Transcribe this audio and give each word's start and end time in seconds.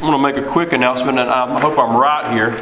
I 0.00 0.08
want 0.08 0.14
to 0.14 0.40
make 0.40 0.42
a 0.42 0.50
quick 0.50 0.72
announcement, 0.72 1.18
and 1.18 1.28
I 1.28 1.60
hope 1.60 1.78
I'm 1.78 1.94
right 1.94 2.32
here. 2.32 2.58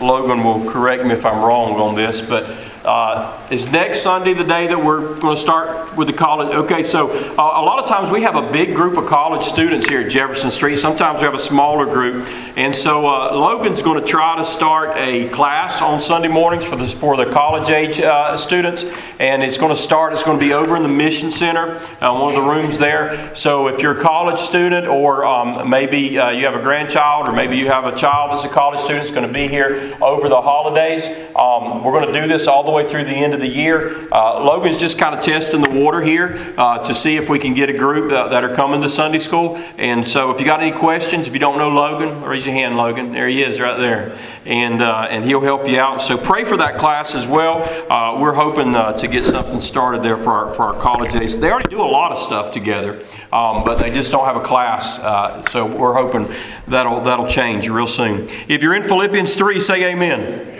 Logan 0.00 0.42
will 0.42 0.68
correct 0.68 1.04
me 1.04 1.12
if 1.12 1.24
I'm 1.24 1.44
wrong 1.44 1.74
on 1.74 1.94
this, 1.94 2.20
but 2.20 2.44
uh, 2.84 3.46
is 3.50 3.70
next 3.70 4.02
Sunday 4.02 4.32
the 4.32 4.44
day 4.44 4.66
that 4.66 4.82
we're 4.82 5.16
going 5.16 5.34
to 5.34 5.40
start 5.40 5.96
with 5.96 6.06
the 6.06 6.14
college? 6.14 6.54
Okay, 6.54 6.82
so 6.82 7.10
uh, 7.10 7.34
a 7.34 7.62
lot 7.62 7.78
of 7.78 7.86
times 7.86 8.10
we 8.10 8.22
have 8.22 8.36
a 8.36 8.52
big 8.52 8.74
group 8.74 8.96
of 8.96 9.06
college 9.06 9.44
students 9.44 9.88
here 9.88 10.00
at 10.00 10.10
Jefferson 10.10 10.50
Street. 10.50 10.78
Sometimes 10.78 11.20
we 11.20 11.26
have 11.26 11.34
a 11.34 11.38
smaller 11.38 11.84
group, 11.84 12.26
and 12.56 12.74
so 12.74 13.06
uh, 13.06 13.34
Logan's 13.34 13.82
going 13.82 14.00
to 14.00 14.06
try 14.06 14.36
to 14.36 14.46
start 14.46 14.96
a 14.96 15.28
class 15.28 15.82
on 15.82 16.00
Sunday 16.00 16.28
mornings 16.28 16.64
for 16.64 16.76
the 16.76 16.88
for 16.88 17.16
the 17.16 17.26
college 17.26 17.70
age 17.70 18.00
uh, 18.00 18.36
students, 18.36 18.84
and 19.18 19.42
it's 19.42 19.58
going 19.58 19.74
to 19.74 19.80
start. 19.80 20.12
It's 20.12 20.24
going 20.24 20.38
to 20.38 20.44
be 20.44 20.52
over 20.52 20.76
in 20.76 20.82
the 20.82 20.88
Mission 20.88 21.30
Center, 21.30 21.76
uh, 22.00 22.18
one 22.18 22.34
of 22.34 22.42
the 22.42 22.50
rooms 22.50 22.78
there. 22.78 23.34
So 23.36 23.68
if 23.68 23.82
you're 23.82 23.98
a 23.98 24.02
college 24.02 24.40
student, 24.40 24.86
or 24.86 25.24
um, 25.24 25.68
maybe 25.68 26.18
uh, 26.18 26.30
you 26.30 26.44
have 26.46 26.54
a 26.54 26.62
grandchild, 26.62 27.28
or 27.28 27.32
maybe 27.32 27.58
you 27.58 27.66
have 27.66 27.84
a 27.84 27.94
child 27.96 28.32
that's 28.32 28.44
a 28.44 28.48
college 28.48 28.80
student, 28.80 29.04
it's 29.04 29.14
going 29.14 29.26
to 29.26 29.32
be 29.32 29.48
here 29.48 29.94
over 30.00 30.28
the 30.28 30.40
holidays. 30.40 31.04
Um, 31.36 31.84
we're 31.84 31.92
going 31.92 32.12
to 32.12 32.20
do 32.20 32.26
this 32.26 32.46
all 32.46 32.62
the 32.62 32.69
the 32.70 32.76
way 32.76 32.88
through 32.88 33.04
the 33.04 33.10
end 33.10 33.34
of 33.34 33.40
the 33.40 33.48
year. 33.48 34.08
Uh, 34.12 34.44
Logan's 34.44 34.78
just 34.78 34.98
kind 34.98 35.14
of 35.14 35.22
testing 35.22 35.60
the 35.60 35.70
water 35.70 36.00
here 36.00 36.54
uh, 36.56 36.78
to 36.84 36.94
see 36.94 37.16
if 37.16 37.28
we 37.28 37.38
can 37.38 37.52
get 37.52 37.68
a 37.68 37.72
group 37.76 38.12
uh, 38.12 38.28
that 38.28 38.44
are 38.44 38.54
coming 38.54 38.80
to 38.80 38.88
Sunday 38.88 39.18
school. 39.18 39.56
And 39.76 40.04
so, 40.04 40.30
if 40.30 40.40
you 40.40 40.46
got 40.46 40.62
any 40.62 40.76
questions, 40.76 41.26
if 41.26 41.34
you 41.34 41.40
don't 41.40 41.58
know 41.58 41.68
Logan, 41.68 42.22
raise 42.22 42.46
your 42.46 42.54
hand, 42.54 42.76
Logan. 42.76 43.12
There 43.12 43.28
he 43.28 43.42
is, 43.42 43.60
right 43.60 43.78
there, 43.78 44.16
and 44.46 44.80
uh, 44.80 45.08
and 45.10 45.24
he'll 45.24 45.40
help 45.40 45.68
you 45.68 45.80
out. 45.80 46.00
So 46.00 46.16
pray 46.16 46.44
for 46.44 46.56
that 46.58 46.78
class 46.78 47.14
as 47.14 47.26
well. 47.26 47.62
Uh, 47.90 48.20
we're 48.20 48.34
hoping 48.34 48.74
uh, 48.74 48.92
to 48.92 49.08
get 49.08 49.24
something 49.24 49.60
started 49.60 50.02
there 50.02 50.16
for 50.16 50.30
our 50.32 50.54
for 50.54 50.62
our 50.64 50.80
college 50.80 51.12
days. 51.12 51.38
They 51.38 51.50
already 51.50 51.70
do 51.70 51.82
a 51.82 51.82
lot 51.82 52.12
of 52.12 52.18
stuff 52.18 52.52
together, 52.52 53.04
um, 53.32 53.64
but 53.64 53.78
they 53.78 53.90
just 53.90 54.12
don't 54.12 54.24
have 54.24 54.36
a 54.36 54.44
class. 54.44 54.96
so 55.50 55.66
we're 55.66 55.94
hoping 55.94 56.32
that'll 56.68 57.00
that'll 57.00 57.28
change 57.28 57.68
real 57.68 57.86
soon. 57.86 58.28
If 58.48 58.62
you're 58.62 58.74
in 58.74 58.84
Philippians 58.84 59.34
three, 59.34 59.60
say 59.60 59.84
Amen. 59.84 60.59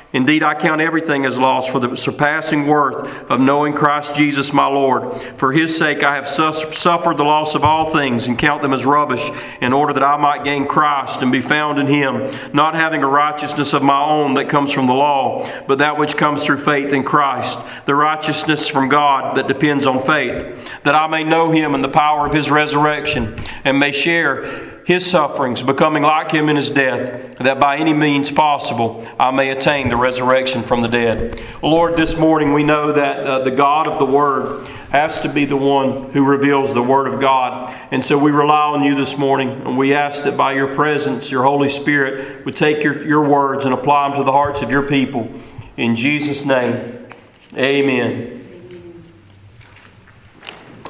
Indeed, 0.13 0.43
I 0.43 0.55
count 0.55 0.81
everything 0.81 1.25
as 1.25 1.37
loss 1.37 1.67
for 1.67 1.79
the 1.79 1.95
surpassing 1.95 2.67
worth 2.67 3.31
of 3.31 3.39
knowing 3.39 3.73
Christ 3.73 4.13
Jesus 4.13 4.51
my 4.51 4.67
Lord. 4.67 5.21
For 5.37 5.53
his 5.53 5.77
sake 5.77 6.03
I 6.03 6.15
have 6.15 6.27
suffered 6.27 7.15
the 7.15 7.23
loss 7.23 7.55
of 7.55 7.63
all 7.63 7.91
things 7.91 8.27
and 8.27 8.37
count 8.37 8.61
them 8.61 8.73
as 8.73 8.85
rubbish, 8.85 9.29
in 9.61 9.71
order 9.71 9.93
that 9.93 10.03
I 10.03 10.17
might 10.17 10.43
gain 10.43 10.67
Christ 10.67 11.21
and 11.21 11.31
be 11.31 11.39
found 11.39 11.79
in 11.79 11.87
him, 11.87 12.29
not 12.53 12.75
having 12.75 13.03
a 13.03 13.07
righteousness 13.07 13.71
of 13.71 13.83
my 13.83 14.03
own 14.03 14.33
that 14.33 14.49
comes 14.49 14.73
from 14.73 14.87
the 14.87 14.93
law, 14.93 15.49
but 15.65 15.77
that 15.77 15.97
which 15.97 16.17
comes 16.17 16.43
through 16.43 16.57
faith 16.57 16.91
in 16.91 17.05
Christ, 17.05 17.57
the 17.85 17.95
righteousness 17.95 18.67
from 18.67 18.89
God 18.89 19.37
that 19.37 19.47
depends 19.47 19.87
on 19.87 20.01
faith, 20.01 20.69
that 20.83 20.95
I 20.95 21.07
may 21.07 21.23
know 21.23 21.51
him 21.51 21.73
and 21.73 21.83
the 21.83 21.89
power 21.89 22.27
of 22.27 22.33
his 22.33 22.51
resurrection, 22.51 23.37
and 23.63 23.79
may 23.79 23.93
share 23.93 24.70
his 24.85 25.09
sufferings, 25.09 25.61
becoming 25.61 26.03
like 26.03 26.31
him 26.31 26.49
in 26.49 26.55
his 26.55 26.69
death, 26.69 27.37
that 27.37 27.59
by 27.59 27.77
any 27.77 27.93
means 27.93 28.31
possible 28.31 29.07
I 29.19 29.31
may 29.31 29.51
attain 29.51 29.89
the 29.89 29.95
resurrection 29.95 30.63
from 30.63 30.81
the 30.81 30.87
dead. 30.87 31.39
Lord, 31.61 31.95
this 31.95 32.17
morning 32.17 32.53
we 32.53 32.63
know 32.63 32.91
that 32.91 33.19
uh, 33.19 33.39
the 33.43 33.51
God 33.51 33.87
of 33.87 33.99
the 33.99 34.05
Word 34.05 34.65
has 34.91 35.21
to 35.21 35.29
be 35.29 35.45
the 35.45 35.55
one 35.55 36.11
who 36.11 36.25
reveals 36.25 36.73
the 36.73 36.81
Word 36.81 37.07
of 37.07 37.21
God. 37.21 37.73
And 37.91 38.03
so 38.03 38.17
we 38.17 38.31
rely 38.31 38.65
on 38.65 38.83
you 38.83 38.95
this 38.95 39.17
morning, 39.17 39.49
and 39.49 39.77
we 39.77 39.93
ask 39.93 40.23
that 40.23 40.35
by 40.35 40.53
your 40.53 40.73
presence, 40.73 41.31
your 41.31 41.43
Holy 41.43 41.69
Spirit 41.69 42.43
would 42.45 42.57
take 42.57 42.83
your, 42.83 43.05
your 43.07 43.27
words 43.27 43.65
and 43.65 43.73
apply 43.73 44.09
them 44.09 44.17
to 44.17 44.23
the 44.23 44.31
hearts 44.31 44.61
of 44.61 44.69
your 44.69 44.83
people. 44.83 45.31
In 45.77 45.95
Jesus' 45.95 46.43
name, 46.43 47.07
amen. 47.55 48.39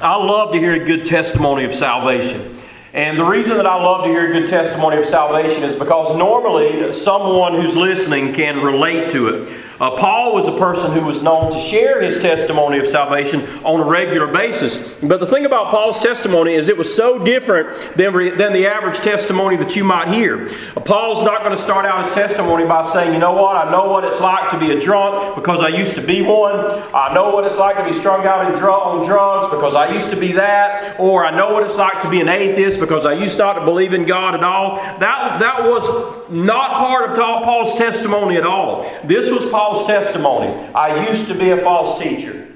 I 0.00 0.16
love 0.16 0.52
to 0.52 0.58
hear 0.58 0.74
a 0.74 0.84
good 0.84 1.06
testimony 1.06 1.64
of 1.64 1.74
salvation. 1.74 2.56
And 2.94 3.18
the 3.18 3.24
reason 3.24 3.56
that 3.56 3.66
I 3.66 3.76
love 3.76 4.04
to 4.04 4.10
hear 4.10 4.28
a 4.28 4.32
good 4.32 4.50
testimony 4.50 4.98
of 4.98 5.06
salvation 5.06 5.64
is 5.64 5.76
because 5.76 6.14
normally 6.16 6.92
someone 6.92 7.54
who's 7.54 7.74
listening 7.74 8.34
can 8.34 8.62
relate 8.62 9.10
to 9.12 9.28
it. 9.28 9.54
Uh, 9.82 9.90
Paul 9.96 10.32
was 10.32 10.46
a 10.46 10.56
person 10.58 10.92
who 10.92 11.00
was 11.00 11.24
known 11.24 11.52
to 11.52 11.60
share 11.60 12.00
his 12.00 12.22
testimony 12.22 12.78
of 12.78 12.86
salvation 12.86 13.40
on 13.64 13.80
a 13.80 13.84
regular 13.84 14.28
basis. 14.28 14.94
But 15.02 15.18
the 15.18 15.26
thing 15.26 15.44
about 15.44 15.72
Paul's 15.72 15.98
testimony 15.98 16.54
is 16.54 16.68
it 16.68 16.76
was 16.76 16.94
so 16.94 17.18
different 17.24 17.96
than, 17.96 18.14
re- 18.14 18.30
than 18.30 18.52
the 18.52 18.68
average 18.68 18.98
testimony 18.98 19.56
that 19.56 19.74
you 19.74 19.82
might 19.82 20.06
hear. 20.06 20.48
Uh, 20.76 20.80
Paul's 20.82 21.24
not 21.24 21.42
going 21.42 21.56
to 21.56 21.60
start 21.60 21.84
out 21.84 22.04
his 22.04 22.14
testimony 22.14 22.64
by 22.64 22.84
saying, 22.84 23.12
you 23.12 23.18
know 23.18 23.32
what, 23.32 23.56
I 23.56 23.72
know 23.72 23.88
what 23.88 24.04
it's 24.04 24.20
like 24.20 24.52
to 24.52 24.60
be 24.60 24.70
a 24.70 24.80
drunk 24.80 25.34
because 25.34 25.58
I 25.58 25.66
used 25.66 25.96
to 25.96 26.00
be 26.00 26.22
one. 26.22 26.54
I 26.94 27.12
know 27.12 27.30
what 27.30 27.44
it's 27.44 27.58
like 27.58 27.76
to 27.76 27.84
be 27.84 27.98
strung 27.98 28.24
out 28.24 28.56
dr- 28.56 28.70
on 28.70 29.04
drugs 29.04 29.52
because 29.52 29.74
I 29.74 29.92
used 29.92 30.10
to 30.10 30.16
be 30.16 30.30
that. 30.34 31.00
Or 31.00 31.26
I 31.26 31.36
know 31.36 31.52
what 31.52 31.64
it's 31.64 31.76
like 31.76 32.00
to 32.02 32.08
be 32.08 32.20
an 32.20 32.28
atheist 32.28 32.78
because 32.78 33.04
I 33.04 33.14
used 33.14 33.36
not 33.36 33.54
to 33.54 33.64
believe 33.64 33.94
in 33.94 34.06
God 34.06 34.36
at 34.36 34.44
all. 34.44 34.76
That, 34.76 35.40
that 35.40 35.64
was 35.64 36.30
not 36.30 36.70
part 36.70 37.10
of 37.10 37.16
Paul's 37.16 37.76
testimony 37.76 38.36
at 38.36 38.46
all. 38.46 38.88
This 39.02 39.28
was 39.28 39.50
Paul's 39.50 39.71
false 39.72 39.86
testimony. 39.86 40.48
I 40.74 41.08
used 41.08 41.28
to 41.28 41.34
be 41.34 41.50
a 41.50 41.58
false 41.58 41.98
teacher. 41.98 42.48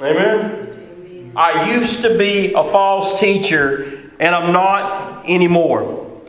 Amen? 0.00 1.32
I 1.34 1.74
used 1.74 2.02
to 2.02 2.16
be 2.16 2.52
a 2.52 2.62
false 2.62 3.18
teacher, 3.18 4.10
and 4.18 4.34
I'm 4.34 4.52
not 4.52 5.26
anymore. 5.26 6.22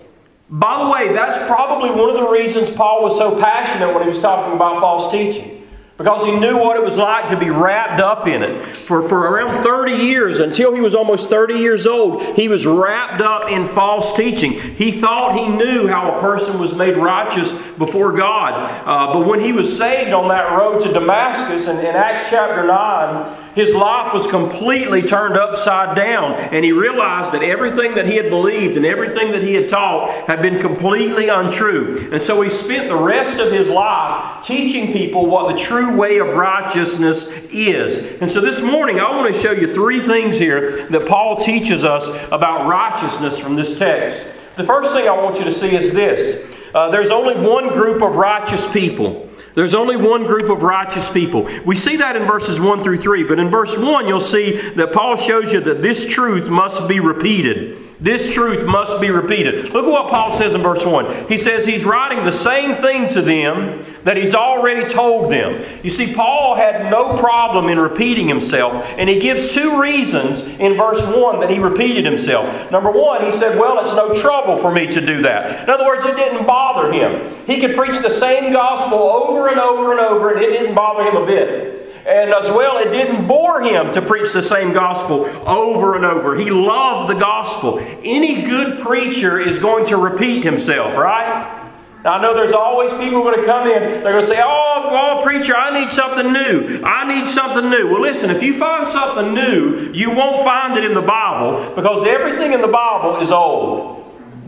By 0.49 0.83
the 0.83 0.89
way, 0.89 1.13
that's 1.13 1.45
probably 1.45 1.91
one 1.91 2.09
of 2.09 2.15
the 2.15 2.29
reasons 2.29 2.73
Paul 2.73 3.03
was 3.03 3.17
so 3.17 3.37
passionate 3.39 3.93
when 3.93 4.03
he 4.03 4.09
was 4.09 4.21
talking 4.21 4.53
about 4.53 4.79
false 4.79 5.11
teaching 5.11 5.56
because 5.97 6.23
he 6.25 6.39
knew 6.39 6.57
what 6.57 6.77
it 6.77 6.83
was 6.83 6.95
like 6.95 7.29
to 7.29 7.37
be 7.37 7.49
wrapped 7.49 7.99
up 7.99 8.27
in 8.27 8.43
it. 8.43 8.63
For, 8.63 9.01
for 9.01 9.19
around 9.19 9.63
30 9.63 9.93
years, 9.93 10.39
until 10.39 10.73
he 10.73 10.79
was 10.79 10.93
almost 10.93 11.29
30 11.29 11.55
years 11.55 11.87
old, 11.87 12.21
he 12.35 12.47
was 12.47 12.67
wrapped 12.67 13.19
up 13.19 13.49
in 13.49 13.67
false 13.67 14.15
teaching. 14.15 14.51
He 14.51 14.91
thought 14.91 15.35
he 15.35 15.47
knew 15.47 15.87
how 15.87 16.15
a 16.15 16.21
person 16.21 16.59
was 16.59 16.75
made 16.75 16.97
righteous 16.97 17.51
before 17.79 18.11
God. 18.11 18.63
Uh, 18.85 19.13
but 19.13 19.27
when 19.27 19.39
he 19.39 19.51
was 19.53 19.75
saved 19.75 20.11
on 20.11 20.27
that 20.27 20.55
road 20.55 20.83
to 20.83 20.93
Damascus 20.93 21.67
in, 21.67 21.79
in 21.79 21.95
Acts 21.95 22.29
chapter 22.29 22.65
9, 22.65 23.46
his 23.57 23.73
life 23.73 24.13
was 24.13 24.27
completely 24.27 25.01
turned 25.01 25.35
upside 25.35 25.95
down, 25.95 26.33
and 26.35 26.63
he 26.63 26.71
realized 26.71 27.31
that 27.31 27.41
everything 27.41 27.95
that 27.95 28.05
he 28.05 28.15
had 28.15 28.29
believed 28.29 28.77
and 28.77 28.85
everything 28.85 29.31
that 29.31 29.41
he 29.41 29.55
had 29.55 29.67
taught 29.67 30.11
had 30.29 30.43
been 30.43 30.59
completely 30.59 31.29
untrue. 31.29 32.07
And 32.11 32.21
so 32.21 32.39
he 32.43 32.51
spent 32.51 32.87
the 32.87 32.95
rest 32.95 33.39
of 33.39 33.51
his 33.51 33.67
life 33.67 34.45
teaching 34.45 34.93
people 34.93 35.25
what 35.25 35.51
the 35.51 35.59
true 35.59 35.97
way 35.97 36.19
of 36.19 36.27
righteousness 36.35 37.29
is. 37.51 38.21
And 38.21 38.29
so 38.29 38.41
this 38.41 38.61
morning, 38.61 38.99
I 38.99 39.09
want 39.09 39.33
to 39.33 39.41
show 39.41 39.53
you 39.53 39.73
three 39.73 40.01
things 40.01 40.37
here 40.37 40.87
that 40.89 41.07
Paul 41.07 41.37
teaches 41.37 41.83
us 41.83 42.07
about 42.31 42.67
righteousness 42.67 43.39
from 43.39 43.55
this 43.55 43.79
text. 43.79 44.23
The 44.55 44.65
first 44.65 44.93
thing 44.93 45.07
I 45.07 45.19
want 45.19 45.39
you 45.39 45.45
to 45.45 45.53
see 45.53 45.75
is 45.75 45.93
this 45.93 46.47
uh, 46.75 46.91
there's 46.91 47.09
only 47.09 47.33
one 47.35 47.69
group 47.69 48.03
of 48.03 48.13
righteous 48.13 48.71
people. 48.71 49.26
There's 49.57 49.73
only 49.73 49.97
one 49.97 50.27
group 50.27 50.51
of 50.51 50.61
righteous 50.61 51.09
people. 51.09 51.49
We 51.65 51.75
see 51.75 51.95
that 51.95 52.15
in 52.15 52.27
verses 52.27 52.59
1 52.59 52.83
through 52.83 53.01
3, 53.01 53.23
but 53.23 53.39
in 53.39 53.49
verse 53.49 53.75
1, 53.75 54.07
you'll 54.07 54.19
see 54.19 54.51
that 54.73 54.93
Paul 54.93 55.17
shows 55.17 55.51
you 55.51 55.59
that 55.61 55.81
this 55.81 56.07
truth 56.07 56.47
must 56.47 56.87
be 56.87 56.99
repeated. 56.99 57.75
This 57.99 58.31
truth 58.31 58.67
must 58.67 59.01
be 59.01 59.09
repeated. 59.09 59.73
Look 59.73 59.85
at 59.85 59.91
what 59.91 60.11
Paul 60.11 60.31
says 60.31 60.53
in 60.53 60.61
verse 60.61 60.85
1. 60.85 61.27
He 61.27 61.37
says 61.37 61.65
he's 61.65 61.83
writing 61.83 62.23
the 62.25 62.31
same 62.31 62.75
thing 62.75 63.09
to 63.09 63.23
them 63.23 63.83
that 64.03 64.17
he's 64.17 64.35
already 64.35 64.87
told 64.87 65.31
them. 65.31 65.63
You 65.81 65.89
see, 65.89 66.13
Paul 66.13 66.55
had 66.55 66.91
no 66.91 67.17
problem 67.17 67.69
in 67.69 67.79
repeating 67.79 68.27
himself, 68.27 68.85
and 68.97 69.09
he 69.09 69.19
gives 69.19 69.51
two 69.51 69.81
reasons 69.81 70.41
in 70.41 70.77
verse 70.77 71.01
1 71.01 71.39
that 71.39 71.49
he 71.49 71.57
repeated 71.57 72.05
himself. 72.05 72.71
Number 72.71 72.91
one, 72.91 73.25
he 73.25 73.31
said, 73.31 73.59
Well, 73.59 73.79
it's 73.79 73.95
no 73.95 74.13
trouble 74.21 74.57
for 74.57 74.71
me 74.71 74.85
to 74.85 75.03
do 75.03 75.23
that. 75.23 75.63
In 75.63 75.69
other 75.71 75.85
words, 75.85 76.05
it 76.05 76.15
didn't 76.15 76.45
bother 76.45 76.91
him. 76.91 77.35
He 77.47 77.59
could 77.59 77.75
preach 77.75 77.99
the 78.03 78.11
same 78.11 78.53
gospel 78.53 78.99
over 78.99 79.47
and 79.47 79.59
over 79.59 79.91
and 79.91 79.99
over, 79.99 80.33
and 80.33 80.43
it 80.43 80.51
didn't 80.51 80.75
bother 80.75 81.03
him 81.03 81.15
a 81.17 81.25
bit. 81.25 81.86
And 82.07 82.33
as 82.33 82.49
well, 82.51 82.77
it 82.77 82.91
didn't 82.91 83.27
bore 83.27 83.61
him 83.61 83.91
to 83.91 84.01
preach 84.01 84.31
the 84.31 84.41
same 84.41 84.71
gospel 84.71 85.25
over 85.45 85.95
and 85.95 86.05
over. 86.05 86.35
He 86.35 86.49
loved 86.49 87.09
the 87.09 87.19
gospel. 87.19 87.79
Any 88.01 88.43
good 88.43 88.79
preacher 88.79 89.37
is 89.37 89.59
going 89.59 89.87
to 89.87 89.97
repeat 89.97 90.45
himself, 90.45 90.95
right? 90.95 91.65
I 92.05 92.21
know 92.21 92.33
there's 92.33 92.53
always 92.53 92.91
people 92.91 93.23
going 93.23 93.41
to 93.41 93.45
come 93.45 93.67
in, 93.67 93.81
they're 93.81 94.13
going 94.13 94.21
to 94.21 94.27
say, 94.27 94.41
oh, 94.41 94.87
oh, 94.89 95.21
preacher, 95.21 95.57
I 95.57 95.83
need 95.83 95.91
something 95.91 96.31
new. 96.31 96.81
I 96.85 97.03
need 97.13 97.29
something 97.29 97.69
new. 97.69 97.89
Well, 97.89 98.01
listen, 98.01 98.29
if 98.29 98.41
you 98.41 98.57
find 98.57 98.87
something 98.87 99.33
new, 99.33 99.91
you 99.91 100.11
won't 100.11 100.45
find 100.45 100.77
it 100.77 100.85
in 100.85 100.93
the 100.93 101.01
Bible 101.01 101.75
because 101.75 102.07
everything 102.07 102.53
in 102.53 102.61
the 102.61 102.69
Bible 102.69 103.19
is 103.19 103.31
old. 103.31 103.96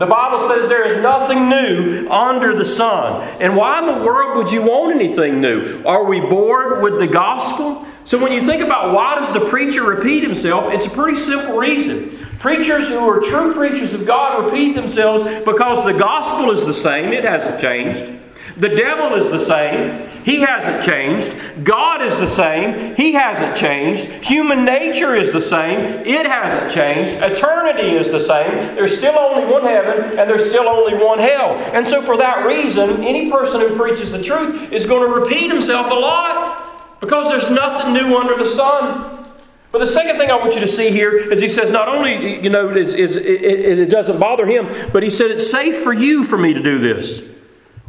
The 0.00 0.06
Bible 0.06 0.48
says 0.48 0.70
there 0.70 0.86
is 0.86 1.02
nothing 1.02 1.50
new 1.50 2.08
under 2.08 2.56
the 2.56 2.64
sun. 2.64 3.20
And 3.38 3.54
why 3.54 3.80
in 3.80 3.84
the 3.84 4.02
world 4.02 4.38
would 4.38 4.50
you 4.50 4.62
want 4.62 4.94
anything 4.94 5.42
new? 5.42 5.82
Are 5.84 6.04
we 6.04 6.20
bored 6.20 6.82
with 6.82 6.98
the 6.98 7.06
gospel? 7.06 7.84
So 8.06 8.16
when 8.16 8.32
you 8.32 8.40
think 8.40 8.62
about 8.62 8.94
why 8.94 9.16
does 9.16 9.30
the 9.34 9.40
preacher 9.50 9.82
repeat 9.82 10.22
himself, 10.22 10.72
it's 10.72 10.86
a 10.86 10.90
pretty 10.90 11.18
simple 11.18 11.58
reason. 11.58 12.16
Preachers 12.38 12.88
who 12.88 12.98
are 13.00 13.20
true 13.20 13.52
preachers 13.52 13.92
of 13.92 14.06
God 14.06 14.46
repeat 14.46 14.74
themselves 14.74 15.22
because 15.44 15.84
the 15.84 15.92
gospel 15.92 16.50
is 16.50 16.64
the 16.64 16.72
same, 16.72 17.12
it 17.12 17.24
hasn't 17.24 17.60
changed. 17.60 18.19
The 18.60 18.68
devil 18.68 19.14
is 19.14 19.30
the 19.30 19.40
same. 19.40 20.08
He 20.22 20.40
hasn't 20.40 20.84
changed. 20.84 21.64
God 21.64 22.02
is 22.02 22.14
the 22.18 22.26
same. 22.26 22.94
He 22.94 23.14
hasn't 23.14 23.56
changed. 23.56 24.04
Human 24.22 24.66
nature 24.66 25.16
is 25.16 25.32
the 25.32 25.40
same. 25.40 25.80
It 26.06 26.26
hasn't 26.26 26.70
changed. 26.70 27.14
Eternity 27.22 27.96
is 27.96 28.12
the 28.12 28.20
same. 28.20 28.74
There's 28.74 28.98
still 28.98 29.18
only 29.18 29.50
one 29.50 29.64
heaven 29.64 30.18
and 30.18 30.28
there's 30.28 30.46
still 30.46 30.68
only 30.68 30.94
one 31.02 31.18
hell. 31.18 31.54
And 31.72 31.88
so, 31.88 32.02
for 32.02 32.18
that 32.18 32.44
reason, 32.46 33.02
any 33.02 33.30
person 33.30 33.62
who 33.62 33.74
preaches 33.76 34.12
the 34.12 34.22
truth 34.22 34.70
is 34.70 34.84
going 34.84 35.08
to 35.08 35.20
repeat 35.20 35.50
himself 35.50 35.90
a 35.90 35.94
lot 35.94 37.00
because 37.00 37.30
there's 37.30 37.50
nothing 37.50 37.94
new 37.94 38.18
under 38.18 38.36
the 38.36 38.48
sun. 38.48 39.26
But 39.72 39.78
the 39.78 39.86
second 39.86 40.18
thing 40.18 40.30
I 40.30 40.36
want 40.36 40.54
you 40.54 40.60
to 40.60 40.68
see 40.68 40.90
here 40.90 41.16
is 41.16 41.40
he 41.40 41.48
says, 41.48 41.70
not 41.70 41.88
only, 41.88 42.42
you 42.42 42.50
know, 42.50 42.68
it, 42.68 42.94
it 42.94 43.88
doesn't 43.88 44.18
bother 44.18 44.44
him, 44.44 44.68
but 44.92 45.02
he 45.02 45.08
said, 45.08 45.30
it's 45.30 45.50
safe 45.50 45.82
for 45.82 45.94
you 45.94 46.24
for 46.24 46.36
me 46.36 46.52
to 46.52 46.62
do 46.62 46.78
this. 46.78 47.39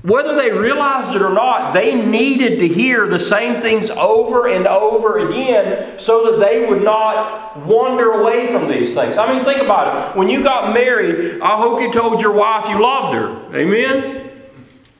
Whether 0.03 0.35
they 0.35 0.51
realized 0.51 1.15
it 1.15 1.21
or 1.21 1.31
not, 1.31 1.73
they 1.73 1.93
needed 1.93 2.57
to 2.59 2.67
hear 2.67 3.07
the 3.07 3.19
same 3.19 3.61
things 3.61 3.91
over 3.91 4.47
and 4.47 4.65
over 4.65 5.29
again 5.29 5.99
so 5.99 6.31
that 6.31 6.43
they 6.43 6.65
would 6.67 6.83
not 6.83 7.55
wander 7.67 8.13
away 8.13 8.47
from 8.47 8.67
these 8.67 8.95
things. 8.95 9.17
I 9.17 9.31
mean, 9.31 9.43
think 9.45 9.61
about 9.61 10.15
it. 10.15 10.17
When 10.17 10.27
you 10.27 10.43
got 10.43 10.73
married, 10.73 11.39
I 11.41 11.55
hope 11.55 11.81
you 11.81 11.93
told 11.93 12.19
your 12.19 12.31
wife 12.31 12.67
you 12.67 12.81
loved 12.81 13.13
her. 13.13 13.55
Amen? 13.55 14.31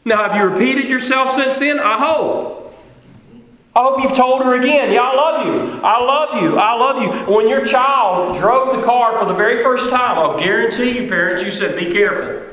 Now, 0.06 0.30
have 0.30 0.36
you 0.36 0.44
repeated 0.44 0.88
yourself 0.88 1.32
since 1.34 1.58
then? 1.58 1.80
I 1.80 1.98
hope. 1.98 2.60
I 3.76 3.80
hope 3.84 4.04
you've 4.04 4.16
told 4.16 4.44
her 4.44 4.56
again, 4.60 4.92
yeah, 4.92 5.02
I 5.02 5.16
love 5.16 5.48
you. 5.48 5.82
I 5.82 6.04
love 6.04 6.44
you. 6.44 6.60
I 6.60 6.74
love 6.74 7.02
you. 7.02 7.34
When 7.34 7.48
your 7.48 7.66
child 7.66 8.38
drove 8.38 8.76
the 8.76 8.84
car 8.84 9.18
for 9.18 9.26
the 9.26 9.34
very 9.34 9.64
first 9.64 9.90
time, 9.90 10.20
I'll 10.20 10.38
guarantee 10.38 11.00
you, 11.02 11.08
parents, 11.08 11.44
you 11.44 11.52
said, 11.52 11.80
be 11.80 11.92
careful. 11.92 12.48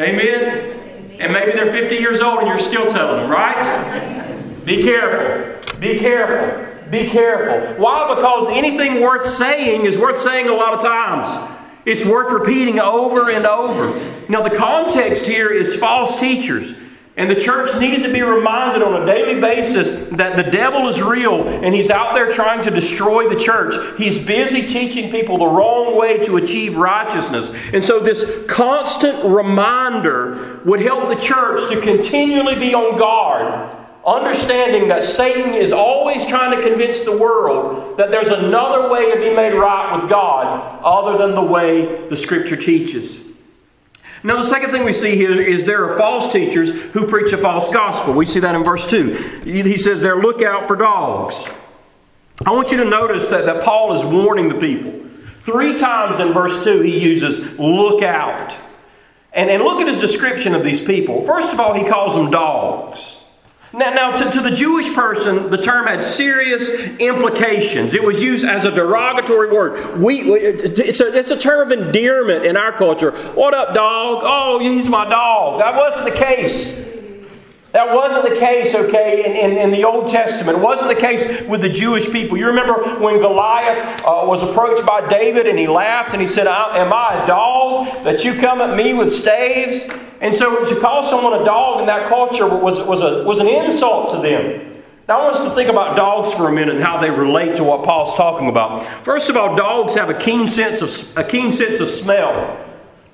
Amen? 0.00 0.75
And 1.18 1.32
maybe 1.32 1.52
they're 1.52 1.72
50 1.72 1.96
years 1.96 2.20
old 2.20 2.40
and 2.40 2.48
you're 2.48 2.58
still 2.58 2.90
telling 2.90 3.22
them, 3.22 3.30
right? 3.30 4.64
Be 4.64 4.82
careful. 4.82 5.78
Be 5.80 5.98
careful. 5.98 6.90
Be 6.90 7.08
careful. 7.08 7.82
Why? 7.82 8.14
Because 8.14 8.48
anything 8.50 9.00
worth 9.00 9.26
saying 9.26 9.86
is 9.86 9.98
worth 9.98 10.20
saying 10.20 10.48
a 10.48 10.54
lot 10.54 10.74
of 10.74 10.80
times. 10.80 11.52
It's 11.84 12.04
worth 12.04 12.32
repeating 12.32 12.80
over 12.80 13.30
and 13.30 13.46
over. 13.46 13.98
Now, 14.28 14.42
the 14.42 14.54
context 14.54 15.24
here 15.24 15.50
is 15.50 15.76
false 15.76 16.18
teachers. 16.18 16.74
And 17.18 17.30
the 17.30 17.40
church 17.40 17.74
needed 17.80 18.02
to 18.02 18.12
be 18.12 18.20
reminded 18.20 18.82
on 18.82 19.00
a 19.00 19.06
daily 19.06 19.40
basis 19.40 20.06
that 20.12 20.36
the 20.36 20.50
devil 20.50 20.86
is 20.86 21.00
real 21.00 21.48
and 21.48 21.74
he's 21.74 21.88
out 21.88 22.14
there 22.14 22.30
trying 22.30 22.62
to 22.64 22.70
destroy 22.70 23.26
the 23.30 23.40
church. 23.40 23.74
He's 23.96 24.22
busy 24.22 24.66
teaching 24.66 25.10
people 25.10 25.38
the 25.38 25.46
wrong 25.46 25.96
way 25.96 26.22
to 26.26 26.36
achieve 26.36 26.76
righteousness. 26.76 27.54
And 27.72 27.82
so, 27.82 28.00
this 28.00 28.44
constant 28.46 29.24
reminder 29.24 30.60
would 30.66 30.80
help 30.80 31.08
the 31.08 31.16
church 31.16 31.70
to 31.70 31.80
continually 31.80 32.54
be 32.54 32.74
on 32.74 32.98
guard, 32.98 33.74
understanding 34.06 34.88
that 34.88 35.02
Satan 35.02 35.54
is 35.54 35.72
always 35.72 36.26
trying 36.26 36.54
to 36.54 36.62
convince 36.68 37.00
the 37.00 37.16
world 37.16 37.96
that 37.96 38.10
there's 38.10 38.28
another 38.28 38.90
way 38.90 39.10
to 39.14 39.18
be 39.18 39.34
made 39.34 39.54
right 39.54 39.98
with 39.98 40.10
God 40.10 40.80
other 40.84 41.16
than 41.16 41.34
the 41.34 41.40
way 41.40 42.06
the 42.10 42.16
Scripture 42.16 42.56
teaches. 42.56 43.25
Now, 44.26 44.42
the 44.42 44.48
second 44.48 44.72
thing 44.72 44.82
we 44.82 44.92
see 44.92 45.14
here 45.14 45.40
is 45.40 45.66
there 45.66 45.88
are 45.88 45.96
false 45.96 46.32
teachers 46.32 46.70
who 46.70 47.06
preach 47.06 47.32
a 47.32 47.36
false 47.36 47.72
gospel. 47.72 48.12
We 48.12 48.26
see 48.26 48.40
that 48.40 48.56
in 48.56 48.64
verse 48.64 48.90
2. 48.90 49.42
He 49.44 49.76
says 49.76 50.02
they're 50.02 50.18
look 50.18 50.42
out 50.42 50.66
for 50.66 50.74
dogs. 50.74 51.46
I 52.44 52.50
want 52.50 52.72
you 52.72 52.78
to 52.78 52.84
notice 52.84 53.28
that, 53.28 53.46
that 53.46 53.62
Paul 53.62 53.92
is 53.92 54.04
warning 54.04 54.48
the 54.48 54.56
people. 54.56 55.08
Three 55.44 55.78
times 55.78 56.18
in 56.18 56.32
verse 56.32 56.64
2, 56.64 56.80
he 56.80 56.98
uses 56.98 57.56
look 57.56 58.02
out. 58.02 58.52
And, 59.32 59.48
and 59.48 59.62
look 59.62 59.80
at 59.80 59.86
his 59.86 60.00
description 60.00 60.56
of 60.56 60.64
these 60.64 60.84
people. 60.84 61.24
First 61.24 61.52
of 61.52 61.60
all, 61.60 61.74
he 61.74 61.88
calls 61.88 62.16
them 62.16 62.28
dogs. 62.28 63.15
Now, 63.76 63.90
now 63.90 64.16
to, 64.16 64.30
to, 64.30 64.40
the 64.40 64.50
Jewish 64.50 64.94
person, 64.94 65.50
the 65.50 65.58
term 65.58 65.86
had 65.86 66.02
serious 66.02 66.70
implications. 66.98 67.92
It 67.92 68.02
was 68.02 68.22
used 68.22 68.42
as 68.42 68.64
a 68.64 68.70
derogatory 68.70 69.52
word. 69.52 70.00
We, 70.00 70.20
it's, 70.20 71.00
a, 71.00 71.14
it's 71.14 71.30
a 71.30 71.36
term 71.36 71.70
of 71.70 71.78
endearment 71.78 72.46
in 72.46 72.56
our 72.56 72.72
culture. 72.72 73.10
What 73.10 73.52
up, 73.52 73.74
dog? 73.74 74.22
Oh, 74.22 74.60
he's 74.60 74.88
my 74.88 75.06
dog. 75.06 75.60
That 75.60 75.76
wasn't 75.76 76.06
the 76.06 76.18
case. 76.18 76.85
That 77.76 77.94
wasn't 77.94 78.32
the 78.32 78.40
case, 78.40 78.74
okay, 78.74 79.22
in, 79.22 79.52
in, 79.52 79.58
in, 79.58 79.70
the 79.70 79.84
Old 79.84 80.08
Testament. 80.08 80.56
It 80.56 80.62
wasn't 80.62 80.88
the 80.88 80.98
case 80.98 81.46
with 81.46 81.60
the 81.60 81.68
Jewish 81.68 82.10
people. 82.10 82.38
You 82.38 82.46
remember 82.46 82.72
when 82.98 83.18
Goliath 83.20 84.00
uh, 84.00 84.24
was 84.24 84.42
approached 84.42 84.86
by 84.86 85.06
David 85.10 85.46
and 85.46 85.58
he 85.58 85.66
laughed 85.66 86.14
and 86.14 86.22
he 86.22 86.26
said, 86.26 86.46
Am 86.46 86.90
I 86.90 87.22
a 87.22 87.26
dog 87.26 88.02
that 88.02 88.24
you 88.24 88.32
come 88.32 88.62
at 88.62 88.74
me 88.78 88.94
with 88.94 89.12
staves? 89.12 89.92
And 90.22 90.34
so 90.34 90.64
to 90.64 90.80
call 90.80 91.02
someone 91.02 91.34
a 91.34 91.44
dog 91.44 91.80
in 91.80 91.86
that 91.88 92.08
culture 92.08 92.48
was, 92.48 92.82
was, 92.82 93.02
a, 93.02 93.24
was 93.24 93.40
an 93.40 93.46
insult 93.46 94.14
to 94.14 94.22
them. 94.22 94.82
Now, 95.06 95.20
I 95.20 95.24
want 95.24 95.36
us 95.36 95.44
to 95.44 95.50
think 95.50 95.68
about 95.68 95.98
dogs 95.98 96.32
for 96.32 96.48
a 96.48 96.52
minute 96.52 96.76
and 96.76 96.82
how 96.82 96.98
they 96.98 97.10
relate 97.10 97.56
to 97.56 97.64
what 97.64 97.84
Paul's 97.84 98.14
talking 98.14 98.48
about. 98.48 99.04
First 99.04 99.28
of 99.28 99.36
all, 99.36 99.54
dogs 99.54 99.94
have 99.96 100.08
a 100.08 100.14
keen 100.14 100.48
sense 100.48 100.80
of, 100.80 101.18
a 101.18 101.22
keen 101.22 101.52
sense 101.52 101.80
of 101.80 101.90
smell. 101.90 102.58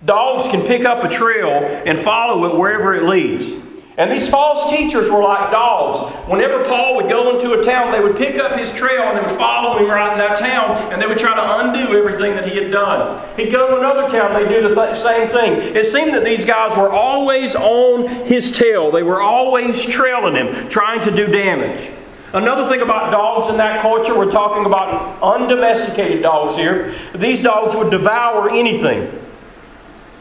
Dogs 0.04 0.48
can 0.52 0.64
pick 0.68 0.84
up 0.84 1.02
a 1.02 1.08
trail 1.08 1.50
and 1.84 1.98
follow 1.98 2.44
it 2.44 2.56
wherever 2.56 2.94
it 2.94 3.02
leads. 3.02 3.60
And 3.98 4.10
these 4.10 4.28
false 4.28 4.70
teachers 4.70 5.10
were 5.10 5.22
like 5.22 5.50
dogs. 5.50 6.10
Whenever 6.26 6.64
Paul 6.64 6.96
would 6.96 7.10
go 7.10 7.36
into 7.36 7.52
a 7.52 7.62
town, 7.62 7.92
they 7.92 8.00
would 8.00 8.16
pick 8.16 8.38
up 8.38 8.58
his 8.58 8.72
trail 8.72 9.02
and 9.02 9.18
they 9.18 9.20
would 9.20 9.36
follow 9.38 9.78
him 9.78 9.90
right 9.90 10.12
in 10.12 10.18
that 10.18 10.38
town, 10.38 10.92
and 10.92 11.00
they 11.00 11.06
would 11.06 11.18
try 11.18 11.34
to 11.34 11.60
undo 11.60 11.96
everything 11.96 12.34
that 12.34 12.48
he 12.48 12.56
had 12.56 12.70
done. 12.70 13.22
He'd 13.36 13.52
go 13.52 13.68
to 13.68 13.76
another 13.76 14.08
town, 14.08 14.32
they'd 14.32 14.48
do 14.48 14.66
the 14.66 14.74
th- 14.74 14.96
same 14.98 15.28
thing. 15.28 15.76
It 15.76 15.86
seemed 15.86 16.14
that 16.14 16.24
these 16.24 16.46
guys 16.46 16.74
were 16.76 16.90
always 16.90 17.54
on 17.54 18.08
his 18.24 18.50
tail, 18.50 18.90
they 18.90 19.02
were 19.02 19.20
always 19.20 19.82
trailing 19.82 20.36
him, 20.36 20.68
trying 20.70 21.02
to 21.02 21.10
do 21.10 21.26
damage. 21.26 21.90
Another 22.32 22.66
thing 22.70 22.80
about 22.80 23.10
dogs 23.10 23.50
in 23.50 23.58
that 23.58 23.82
culture, 23.82 24.16
we're 24.16 24.32
talking 24.32 24.64
about 24.64 25.20
undomesticated 25.22 26.22
dogs 26.22 26.56
here. 26.56 26.94
These 27.14 27.42
dogs 27.42 27.76
would 27.76 27.90
devour 27.90 28.48
anything. 28.48 29.21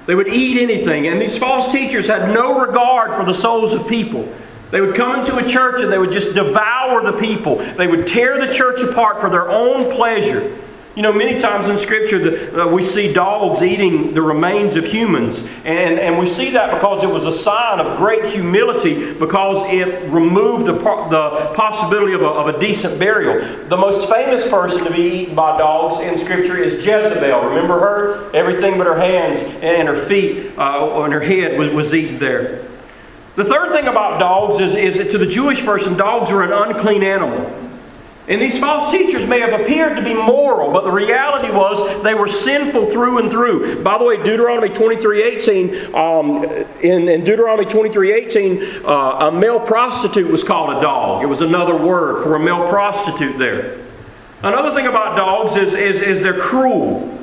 They 0.05 0.15
would 0.15 0.27
eat 0.27 0.62
anything. 0.62 1.08
And 1.08 1.22
these 1.22 1.38
false 1.38 1.72
teachers 1.72 2.08
had 2.08 2.34
no 2.34 2.60
regard 2.60 3.15
for 3.15 3.25
the 3.25 3.34
souls 3.34 3.74
of 3.74 3.88
people. 3.88 4.27
They 4.72 4.81
would 4.81 4.96
come 4.96 5.20
into 5.20 5.36
a 5.38 5.48
church 5.48 5.81
and 5.81 5.91
they 5.91 5.98
would 5.98 6.12
just 6.12 6.34
devour 6.34 7.03
the 7.03 7.17
people. 7.17 7.58
They 7.75 7.88
would 7.88 8.08
tear 8.08 8.43
the 8.43 8.51
church 8.51 8.81
apart 8.81 9.20
for 9.20 9.29
their 9.29 9.50
own 9.50 9.91
pleasure. 9.96 10.58
You 10.93 11.03
know, 11.03 11.13
many 11.13 11.39
times 11.39 11.69
in 11.69 11.77
Scripture 11.77 12.19
the, 12.19 12.63
uh, 12.63 12.67
we 12.67 12.83
see 12.83 13.13
dogs 13.13 13.63
eating 13.63 14.13
the 14.13 14.21
remains 14.21 14.75
of 14.75 14.86
humans. 14.86 15.39
And, 15.63 15.98
and 15.98 16.19
we 16.19 16.27
see 16.27 16.50
that 16.51 16.74
because 16.74 17.01
it 17.01 17.10
was 17.10 17.24
a 17.24 17.31
sign 17.31 17.79
of 17.79 17.98
great 17.98 18.25
humility 18.25 19.13
because 19.13 19.63
it 19.71 20.12
removed 20.12 20.65
the, 20.65 20.74
the 20.74 21.53
possibility 21.55 22.12
of 22.12 22.21
a, 22.21 22.27
of 22.27 22.53
a 22.53 22.60
decent 22.60 23.00
burial. 23.00 23.67
The 23.69 23.77
most 23.77 24.10
famous 24.10 24.45
person 24.50 24.83
to 24.83 24.91
be 24.91 25.21
eaten 25.21 25.36
by 25.36 25.57
dogs 25.57 26.01
in 26.01 26.17
Scripture 26.17 26.62
is 26.62 26.86
Jezebel. 26.86 27.41
Remember 27.41 27.79
her? 27.79 28.36
Everything 28.36 28.77
but 28.77 28.86
her 28.86 29.00
hands 29.00 29.39
and 29.62 29.88
her 29.88 30.05
feet 30.07 30.51
uh, 30.57 31.03
and 31.03 31.13
her 31.13 31.21
head 31.21 31.57
was, 31.57 31.69
was 31.69 31.93
eaten 31.93 32.17
there. 32.17 32.67
The 33.38 33.45
third 33.45 33.71
thing 33.71 33.88
about 33.88 34.19
dogs 34.19 34.60
is, 34.60 34.75
is 34.75 35.10
to 35.10 35.17
the 35.17 35.25
Jewish 35.25 35.63
person, 35.63 35.95
dogs 35.95 36.29
are 36.31 36.43
an 36.43 36.51
unclean 36.51 37.01
animal. 37.01 37.70
And 38.31 38.41
these 38.41 38.57
false 38.57 38.89
teachers 38.89 39.27
may 39.27 39.41
have 39.41 39.59
appeared 39.59 39.97
to 39.97 40.01
be 40.01 40.13
moral, 40.13 40.71
but 40.71 40.85
the 40.85 40.91
reality 40.91 41.51
was 41.51 42.01
they 42.01 42.13
were 42.13 42.29
sinful 42.29 42.89
through 42.89 43.17
and 43.17 43.29
through. 43.29 43.83
By 43.83 43.97
the 43.97 44.05
way, 44.05 44.23
Deuteronomy 44.23 44.69
23 44.69 45.21
18, 45.21 45.93
um, 45.93 46.45
in, 46.81 47.09
in, 47.09 47.25
Deuteronomy 47.25 47.69
23 47.69 48.13
18, 48.13 48.85
uh, 48.85 49.27
a 49.27 49.31
male 49.33 49.59
prostitute 49.59 50.31
was 50.31 50.45
called 50.45 50.77
a 50.77 50.81
dog. 50.81 51.23
It 51.23 51.25
was 51.25 51.41
another 51.41 51.75
word 51.75 52.23
for 52.23 52.35
a 52.35 52.39
male 52.39 52.69
prostitute 52.69 53.38
there. 53.38 53.81
Another 54.43 54.73
thing 54.73 54.88
about 54.88 55.17
dogs 55.17 55.57
is, 55.57 55.73
is, 55.73 56.00
is 56.01 56.21
they're 56.21 56.39
cruel. 56.39 57.20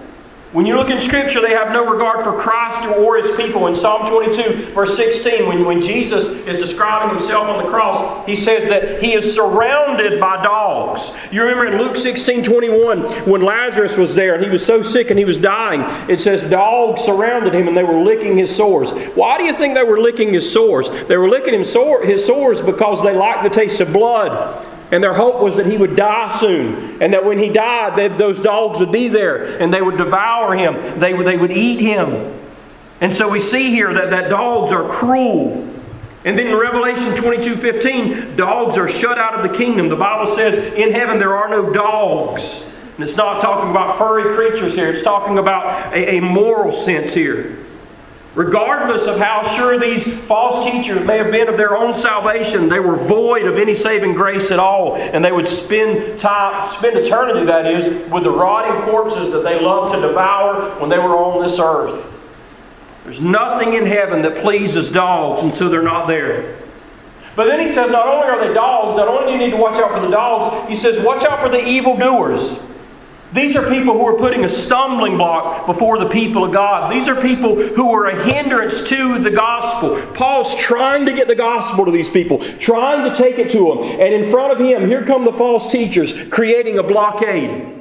When 0.53 0.65
you 0.65 0.77
look 0.77 0.89
in 0.89 0.99
Scripture, 0.99 1.43
they 1.43 1.53
have 1.53 1.73
no 1.73 1.85
regard 1.85 2.25
for 2.25 2.33
Christ 2.33 2.89
or 2.97 3.19
his 3.19 3.37
people. 3.37 3.67
In 3.67 3.77
Psalm 3.77 4.11
22, 4.11 4.73
verse 4.73 4.97
16, 4.97 5.47
when, 5.47 5.67
when 5.67 5.83
Jesus 5.83 6.29
is 6.29 6.57
describing 6.57 7.15
himself 7.19 7.49
on 7.49 7.63
the 7.63 7.69
cross, 7.69 8.25
he 8.25 8.35
says 8.35 8.67
that 8.71 9.03
he 9.03 9.13
is 9.13 9.35
surrounded 9.35 10.19
by 10.19 10.43
dogs. 10.43 11.13
You 11.31 11.43
remember 11.43 11.67
in 11.67 11.77
Luke 11.77 11.99
16, 11.99 12.45
21, 12.45 13.01
when 13.29 13.43
Lazarus 13.43 13.99
was 13.99 14.15
there 14.15 14.37
and 14.37 14.43
he 14.43 14.49
was 14.49 14.65
so 14.65 14.81
sick 14.81 15.11
and 15.11 15.19
he 15.19 15.27
was 15.27 15.37
dying, 15.37 15.83
it 16.09 16.19
says 16.19 16.49
dogs 16.49 17.03
surrounded 17.03 17.53
him 17.53 17.69
and 17.69 17.77
they 17.77 17.85
were 17.85 18.01
licking 18.01 18.39
his 18.39 18.55
sores. 18.55 18.91
Why 19.15 19.37
do 19.37 19.45
you 19.45 19.53
think 19.53 19.75
they 19.75 19.85
were 19.85 20.01
licking 20.01 20.33
his 20.33 20.51
sores? 20.51 20.89
They 21.09 21.19
were 21.19 21.29
licking 21.29 21.53
him 21.53 21.65
sore, 21.65 22.03
his 22.03 22.25
sores 22.25 22.63
because 22.63 23.03
they 23.03 23.15
liked 23.15 23.43
the 23.43 23.51
taste 23.51 23.81
of 23.81 23.93
blood. 23.93 24.67
And 24.91 25.03
their 25.03 25.13
hope 25.13 25.43
was 25.43 25.57
that 25.57 25.67
he 25.67 25.77
would 25.77 25.97
die 25.97 26.29
soon. 26.29 27.03
And 27.03 27.13
that 27.13 27.25
when 27.25 27.39
he 27.39 27.51
died, 27.51 27.97
they, 27.97 28.09
those 28.09 28.41
dogs 28.41 28.81
would 28.81 28.93
be 28.93 29.09
there 29.09 29.61
and 29.61 29.73
they 29.73 29.83
would 29.83 29.99
devour 29.99 30.55
him. 30.55 30.99
They 30.99 31.13
would, 31.15 31.27
they 31.27 31.37
would 31.37 31.53
eat 31.53 31.81
him. 31.81 32.35
And 33.01 33.15
so 33.15 33.29
we 33.29 33.41
see 33.41 33.71
here 33.71 33.93
that, 33.93 34.11
that 34.11 34.31
dogs 34.31 34.73
are 34.73 34.89
cruel. 34.89 35.69
And 36.25 36.39
then 36.39 36.49
in 36.49 36.57
Revelation 36.57 37.15
22 37.17 37.57
15, 37.57 38.37
dogs 38.37 38.77
are 38.77 38.89
shut 38.89 39.19
out 39.19 39.35
of 39.35 39.49
the 39.49 39.57
kingdom. 39.57 39.89
The 39.89 39.97
Bible 39.97 40.33
says 40.35 40.57
in 40.75 40.91
heaven 40.93 41.19
there 41.19 41.37
are 41.37 41.49
no 41.49 41.73
dogs. 41.73 42.65
And 42.97 43.05
it's 43.07 43.17
not 43.17 43.41
talking 43.41 43.71
about 43.71 43.97
furry 43.99 44.35
creatures 44.35 44.75
here, 44.75 44.91
it's 44.91 45.05
talking 45.05 45.39
about 45.39 45.95
a, 45.95 46.17
a 46.17 46.21
moral 46.21 46.73
sense 46.73 47.15
here. 47.15 47.65
Regardless 48.39 49.09
of 49.09 49.19
how 49.19 49.43
sure 49.57 49.81
these 49.81 50.07
false 50.27 50.65
teachers 50.65 51.05
may 51.05 51.17
have 51.19 51.33
been 51.33 51.49
of 51.49 51.57
their 51.57 51.77
own 51.77 51.93
salvation, 51.93 52.69
they 52.69 52.79
were 52.79 52.95
void 52.95 53.47
of 53.47 53.59
any 53.59 53.75
saving 53.75 54.15
grace 54.15 54.53
at 54.53 54.61
all, 54.61 54.95
and 54.95 55.25
they 55.25 55.33
would 55.33 55.49
spend 55.49 56.21
time, 56.21 56.65
spend 56.69 56.97
eternity, 56.97 57.45
that 57.47 57.67
is, 57.67 58.09
with 58.13 58.23
the 58.23 58.31
rotting 58.31 58.81
corpses 58.83 59.33
that 59.33 59.43
they 59.43 59.61
loved 59.61 59.93
to 59.93 60.01
devour 60.01 60.71
when 60.79 60.89
they 60.89 60.99
were 60.99 61.17
on 61.17 61.43
this 61.43 61.59
earth. 61.59 62.15
There's 63.03 63.21
nothing 63.21 63.75
in 63.75 63.85
heaven 63.85 64.23
that 64.23 64.41
pleases 64.41 64.89
dogs, 64.89 65.59
so 65.59 65.69
they're 65.69 65.83
not 65.83 66.07
there. 66.07 66.61
But 67.35 67.47
then 67.47 67.59
he 67.59 67.67
says, 67.67 67.91
not 67.91 68.07
only 68.07 68.29
are 68.29 68.47
they 68.47 68.55
dogs, 68.55 68.97
not 68.97 69.09
only 69.09 69.33
do 69.33 69.33
you 69.33 69.39
need 69.39 69.51
to 69.51 69.57
watch 69.57 69.79
out 69.79 69.91
for 69.91 70.01
the 70.01 70.13
dogs, 70.13 70.69
he 70.69 70.77
says, 70.77 71.05
watch 71.05 71.25
out 71.25 71.41
for 71.41 71.49
the 71.49 71.67
evildoers. 71.67 72.61
These 73.33 73.57
are 73.57 73.69
people 73.69 73.93
who 73.93 74.07
are 74.07 74.17
putting 74.17 74.45
a 74.45 74.49
stumbling 74.49 75.19
block 75.19 75.67
before 75.67 75.99
the 75.99 76.09
people 76.09 76.45
of 76.45 76.53
God. 76.53 76.91
These 76.91 77.09
are 77.09 77.21
people 77.21 77.57
who 77.57 77.93
are 77.93 78.07
a 78.07 78.25
hindrance 78.25 78.85
to 78.85 79.19
the 79.19 79.31
gospel. 79.31 80.01
Paul's 80.15 80.55
trying 80.57 81.05
to 81.07 81.13
get 81.13 81.29
the 81.29 81.35
gospel 81.35 81.85
to 81.85 81.91
these 81.91 82.09
people, 82.09 82.39
trying 82.59 83.09
to 83.09 83.15
take 83.15 83.39
it 83.39 83.51
to 83.51 83.59
them. 83.69 83.79
And 84.01 84.15
in 84.15 84.31
front 84.31 84.53
of 84.53 84.59
him, 84.59 84.89
here 84.89 85.05
come 85.05 85.27
the 85.27 85.33
false 85.33 85.71
teachers 85.71 86.29
creating 86.31 86.79
a 86.79 86.83
blockade. 86.83 87.75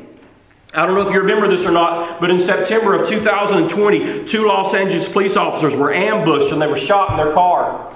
I 0.74 0.86
don't 0.86 0.96
know 0.96 1.08
if 1.08 1.14
you 1.14 1.22
remember 1.22 1.48
this 1.48 1.66
or 1.66 1.72
not, 1.72 2.20
but 2.20 2.30
in 2.30 2.42
September 2.42 2.94
of 2.94 3.08
2020, 3.08 4.26
two 4.26 4.46
Los 4.46 4.74
Angeles 4.74 5.10
police 5.10 5.38
officers 5.38 5.76
were 5.76 5.94
ambushed 5.94 6.52
and 6.52 6.62
they 6.62 6.68
were 6.68 6.78
shot 6.78 7.12
in 7.12 7.18
their 7.18 7.34
car. 7.34 7.96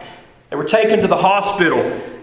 They 0.50 0.56
were 0.56 0.64
taken 0.64 1.02
to 1.02 1.08
the 1.08 1.18
hospital 1.18 1.80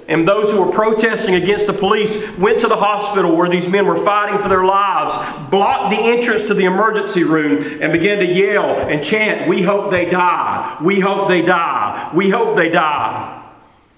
and 0.09 0.27
those 0.27 0.51
who 0.51 0.63
were 0.63 0.73
protesting 0.73 1.35
against 1.35 1.67
the 1.67 1.73
police 1.75 2.17
went 2.39 2.61
to 2.61 2.67
the 2.67 2.77
hospital 2.77 3.37
where 3.37 3.51
these 3.51 3.69
men 3.69 3.85
were 3.85 4.03
fighting 4.03 4.39
for 4.41 4.49
their 4.49 4.65
lives, 4.65 5.51
blocked 5.51 5.95
the 5.95 6.01
entrance 6.01 6.47
to 6.47 6.55
the 6.55 6.65
emergency 6.65 7.25
room, 7.25 7.83
and 7.83 7.93
began 7.93 8.19
to 8.19 8.25
yell 8.25 8.71
and 8.89 9.05
chant, 9.05 9.47
We 9.47 9.61
hope 9.61 9.91
they 9.91 10.07
die. 10.07 10.79
We 10.83 10.99
hope 10.99 11.29
they 11.29 11.43
die. 11.43 12.11
We 12.15 12.31
hope 12.31 12.57
they 12.57 12.71
die. 12.71 13.35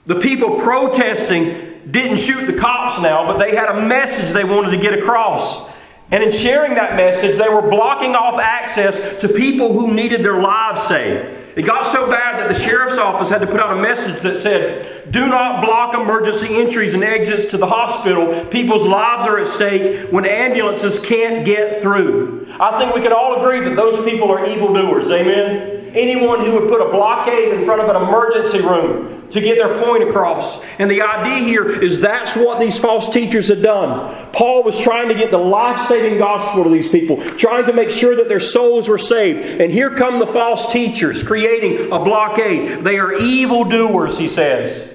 The 0.06 0.18
people 0.18 0.58
protesting 0.58 1.70
didn't 1.88 2.18
shoot 2.18 2.44
the 2.44 2.58
cops 2.58 3.00
now, 3.00 3.24
but 3.24 3.38
they 3.38 3.54
had 3.54 3.68
a 3.68 3.86
message 3.86 4.32
they 4.32 4.44
wanted 4.44 4.72
to 4.72 4.78
get 4.78 4.98
across. 4.98 5.70
And 6.10 6.24
in 6.24 6.32
sharing 6.32 6.74
that 6.74 6.96
message, 6.96 7.36
they 7.38 7.48
were 7.48 7.62
blocking 7.62 8.16
off 8.16 8.40
access 8.40 9.20
to 9.20 9.28
people 9.28 9.72
who 9.72 9.94
needed 9.94 10.24
their 10.24 10.40
lives 10.40 10.82
saved. 10.82 11.39
It 11.60 11.66
got 11.66 11.86
so 11.86 12.08
bad 12.10 12.40
that 12.40 12.48
the 12.48 12.58
sheriff's 12.58 12.96
office 12.96 13.28
had 13.28 13.42
to 13.42 13.46
put 13.46 13.60
out 13.60 13.76
a 13.76 13.82
message 13.82 14.22
that 14.22 14.38
said, 14.38 15.12
Do 15.12 15.26
not 15.26 15.62
block 15.62 15.92
emergency 15.92 16.56
entries 16.56 16.94
and 16.94 17.04
exits 17.04 17.50
to 17.50 17.58
the 17.58 17.66
hospital. 17.66 18.46
People's 18.46 18.86
lives 18.86 19.28
are 19.28 19.38
at 19.38 19.46
stake 19.46 20.10
when 20.10 20.24
ambulances 20.24 20.98
can't 20.98 21.44
get 21.44 21.82
through. 21.82 22.48
I 22.58 22.78
think 22.78 22.94
we 22.94 23.02
can 23.02 23.12
all 23.12 23.42
agree 23.42 23.62
that 23.68 23.76
those 23.76 24.02
people 24.06 24.30
are 24.30 24.46
evildoers. 24.46 25.10
Amen? 25.10 25.79
Anyone 25.94 26.44
who 26.44 26.52
would 26.52 26.68
put 26.68 26.80
a 26.80 26.90
blockade 26.90 27.52
in 27.52 27.64
front 27.64 27.80
of 27.80 27.88
an 27.88 27.96
emergency 27.96 28.60
room 28.60 29.28
to 29.30 29.40
get 29.40 29.56
their 29.56 29.78
point 29.84 30.02
across. 30.02 30.62
And 30.78 30.90
the 30.90 31.02
idea 31.02 31.44
here 31.44 31.82
is 31.82 32.00
that's 32.00 32.36
what 32.36 32.58
these 32.58 32.78
false 32.78 33.10
teachers 33.10 33.48
had 33.48 33.62
done. 33.62 34.30
Paul 34.32 34.64
was 34.64 34.78
trying 34.80 35.08
to 35.08 35.14
get 35.14 35.30
the 35.30 35.38
life 35.38 35.86
saving 35.86 36.18
gospel 36.18 36.64
to 36.64 36.70
these 36.70 36.88
people, 36.88 37.22
trying 37.36 37.66
to 37.66 37.72
make 37.72 37.90
sure 37.90 38.16
that 38.16 38.28
their 38.28 38.40
souls 38.40 38.88
were 38.88 38.98
saved. 38.98 39.60
And 39.60 39.72
here 39.72 39.94
come 39.94 40.18
the 40.18 40.26
false 40.26 40.72
teachers 40.72 41.22
creating 41.22 41.92
a 41.92 41.98
blockade. 41.98 42.82
They 42.82 42.98
are 42.98 43.14
evildoers, 43.14 44.18
he 44.18 44.28
says. 44.28 44.88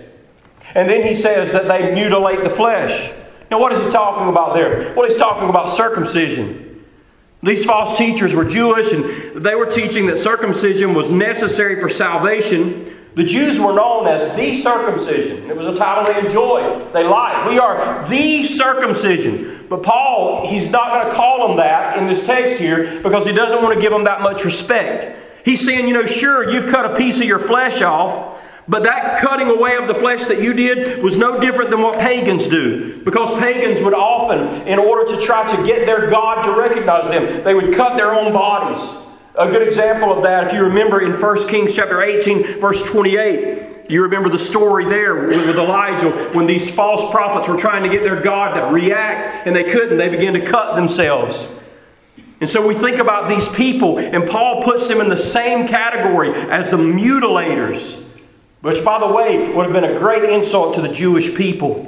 And 0.74 0.90
then 0.90 1.08
he 1.08 1.16
says 1.16 1.54
that 1.54 1.68
they 1.68 1.94
mutilate 1.94 2.44
the 2.44 2.50
flesh. 2.50 3.12
Now, 3.50 3.60
what 3.60 3.72
is 3.72 3.84
he 3.84 3.92
talking 3.92 4.28
about 4.28 4.54
there? 4.54 4.94
Well, 4.96 5.08
he's 5.08 5.18
talking 5.18 5.50
about 5.50 5.70
circumcision. 5.70 6.65
These 7.46 7.64
false 7.64 7.96
teachers 7.96 8.34
were 8.34 8.44
Jewish 8.44 8.92
and 8.92 9.36
they 9.36 9.54
were 9.54 9.68
teaching 9.68 10.08
that 10.08 10.18
circumcision 10.18 10.96
was 10.96 11.12
necessary 11.12 11.80
for 11.80 11.90
salvation. 11.90 12.98
The 13.14 13.24
Jews 13.24 13.60
were 13.60 13.74
known 13.74 14.08
as 14.08 14.36
the 14.36 14.58
circumcision. 14.58 15.48
It 15.48 15.56
was 15.56 15.68
a 15.68 15.76
title 15.78 16.12
they 16.12 16.28
enjoyed, 16.28 16.92
they 16.92 17.04
liked. 17.04 17.48
We 17.48 17.60
are 17.60 18.10
the 18.10 18.48
circumcision. 18.48 19.68
But 19.70 19.84
Paul, 19.84 20.48
he's 20.48 20.72
not 20.72 20.92
going 20.92 21.08
to 21.08 21.14
call 21.14 21.48
them 21.48 21.58
that 21.58 22.00
in 22.00 22.08
this 22.08 22.26
text 22.26 22.58
here 22.58 23.00
because 23.04 23.28
he 23.28 23.32
doesn't 23.32 23.62
want 23.62 23.76
to 23.76 23.82
give 23.82 23.92
them 23.92 24.06
that 24.06 24.22
much 24.22 24.44
respect. 24.44 25.46
He's 25.46 25.64
saying, 25.64 25.88
you 25.88 25.94
know, 25.94 26.08
sure, 26.08 26.50
you've 26.50 26.72
cut 26.72 26.92
a 26.92 26.96
piece 26.96 27.18
of 27.18 27.26
your 27.26 27.40
flesh 27.40 27.84
off, 27.84 28.35
but 28.68 28.84
that 28.84 29.20
cutting 29.22 29.48
away 29.48 29.76
of 29.76 29.88
the 29.88 29.94
flesh 29.94 30.26
that 30.26 30.42
you 30.42 30.54
did 30.54 31.04
was 31.04 31.18
no 31.18 31.40
different 31.40 31.70
than 31.70 31.82
what 31.82 32.00
pagans 32.00 32.48
do. 32.48 33.04
Because 33.04 33.38
pagans 33.40 33.84
would 33.84 33.94
often, 33.94 34.68
in 34.68 34.80
order 34.80 35.16
to 35.16 35.22
try 35.22 35.56
to 35.56 35.66
get 35.66 35.86
their 35.86 36.10
God 36.10 36.44
to 36.44 36.60
recognize 36.60 37.08
them, 37.10 37.44
they 37.44 37.54
would 37.54 37.76
cut 37.76 37.96
their 37.96 38.14
own 38.14 38.34
bodies. 38.34 38.84
A 39.36 39.52
good 39.52 39.68
example 39.68 40.12
of 40.12 40.24
that, 40.24 40.48
if 40.48 40.54
you 40.54 40.64
remember 40.64 41.02
in 41.02 41.20
1 41.20 41.48
Kings 41.48 41.74
chapter 41.76 42.02
18, 42.02 42.60
verse 42.60 42.82
28, 42.84 43.92
you 43.92 44.02
remember 44.02 44.30
the 44.30 44.40
story 44.40 44.86
there 44.86 45.28
with 45.28 45.58
Elijah 45.58 46.10
when 46.34 46.48
these 46.48 46.74
false 46.74 47.12
prophets 47.12 47.48
were 47.48 47.58
trying 47.58 47.84
to 47.84 47.90
get 47.90 48.02
their 48.02 48.22
God 48.22 48.54
to 48.56 48.74
react 48.74 49.46
and 49.46 49.56
they 49.56 49.66
couldn't. 49.66 49.98
They 49.98 50.10
began 50.10 50.34
to 50.34 50.44
cut 50.44 50.76
themselves. 50.76 51.48
And 52.42 52.50
so 52.50 52.66
we 52.66 52.74
think 52.74 52.98
about 52.98 53.30
these 53.30 53.48
people, 53.50 54.00
and 54.00 54.28
Paul 54.28 54.64
puts 54.64 54.88
them 54.88 55.02
in 55.02 55.10
the 55.10 55.20
same 55.20 55.68
category 55.68 56.34
as 56.34 56.72
the 56.72 56.78
mutilators. 56.78 58.05
Which, 58.66 58.84
by 58.84 58.98
the 58.98 59.06
way, 59.06 59.52
would 59.52 59.66
have 59.66 59.74
been 59.74 59.84
a 59.84 60.00
great 60.00 60.28
insult 60.28 60.74
to 60.74 60.82
the 60.82 60.90
Jewish 60.90 61.36
people. 61.36 61.84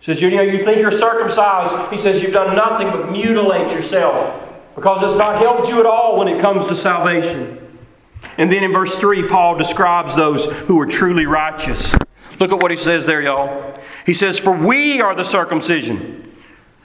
He 0.00 0.06
says, 0.06 0.22
you 0.22 0.30
know, 0.30 0.40
you 0.40 0.64
think 0.64 0.78
you're 0.78 0.90
circumcised. 0.90 1.92
He 1.92 1.98
says, 1.98 2.22
you've 2.22 2.32
done 2.32 2.56
nothing 2.56 2.88
but 2.88 3.12
mutilate 3.12 3.70
yourself 3.70 4.42
because 4.74 5.02
it's 5.02 5.18
not 5.18 5.36
helped 5.36 5.68
you 5.68 5.78
at 5.78 5.84
all 5.84 6.18
when 6.18 6.26
it 6.28 6.40
comes 6.40 6.66
to 6.68 6.74
salvation. 6.74 7.58
And 8.38 8.50
then 8.50 8.64
in 8.64 8.72
verse 8.72 8.96
3, 8.96 9.28
Paul 9.28 9.58
describes 9.58 10.16
those 10.16 10.46
who 10.46 10.80
are 10.80 10.86
truly 10.86 11.26
righteous. 11.26 11.94
Look 12.40 12.50
at 12.50 12.62
what 12.62 12.70
he 12.70 12.78
says 12.78 13.04
there, 13.04 13.20
y'all. 13.20 13.78
He 14.06 14.14
says, 14.14 14.38
For 14.38 14.56
we 14.56 15.02
are 15.02 15.14
the 15.14 15.22
circumcision 15.22 16.34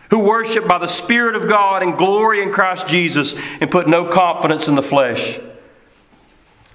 who 0.09 0.25
worship 0.25 0.67
by 0.67 0.79
the 0.79 0.87
Spirit 0.87 1.37
of 1.37 1.47
God 1.47 1.83
and 1.83 1.97
glory 1.97 2.41
in 2.41 2.51
Christ 2.51 2.89
Jesus 2.89 3.37
and 3.61 3.71
put 3.71 3.87
no 3.87 4.03
confidence 4.03 4.67
in 4.67 4.75
the 4.75 4.83
flesh. 4.83 5.39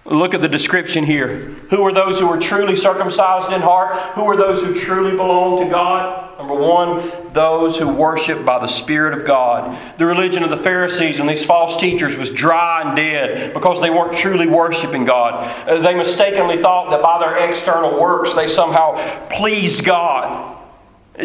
Look 0.07 0.35
at 0.35 0.41
the 0.41 0.49
description 0.49 1.05
here. 1.05 1.37
Who 1.71 1.85
are 1.85 1.93
those 1.93 2.21
who 2.21 2.29
are 2.29 2.39
truly 2.39 2.77
circumcised 2.77 3.53
in 3.53 3.61
heart? 3.61 3.97
Who 4.15 4.23
are 4.23 4.37
those 4.37 4.63
who 4.63 4.73
truly 4.75 5.17
belong 5.17 5.59
to 5.65 5.69
God? 5.69 6.39
Number 6.39 6.55
one, 6.55 7.33
those 7.33 7.77
who 7.77 7.89
worship 7.89 8.45
by 8.45 8.61
the 8.61 8.69
Spirit 8.69 9.19
of 9.19 9.27
God. 9.27 9.99
The 9.99 10.07
religion 10.07 10.45
of 10.45 10.51
the 10.51 10.59
Pharisees 10.59 11.19
and 11.19 11.29
these 11.29 11.45
false 11.45 11.81
teachers 11.81 12.17
was 12.17 12.31
dry 12.31 12.83
and 12.83 12.97
dead 12.97 13.53
because 13.53 13.81
they 13.81 13.91
weren't 13.91 14.17
truly 14.17 14.47
worshiping 14.47 15.05
God. 15.05 15.69
Uh, 15.69 15.81
they 15.81 15.95
mistakenly 15.95 16.63
thought 16.63 16.91
that 16.91 17.03
by 17.03 17.19
their 17.19 17.51
external 17.51 18.01
works 18.01 18.35
they 18.35 18.47
somehow 18.47 19.29
pleased 19.29 19.85
God. 19.85 20.57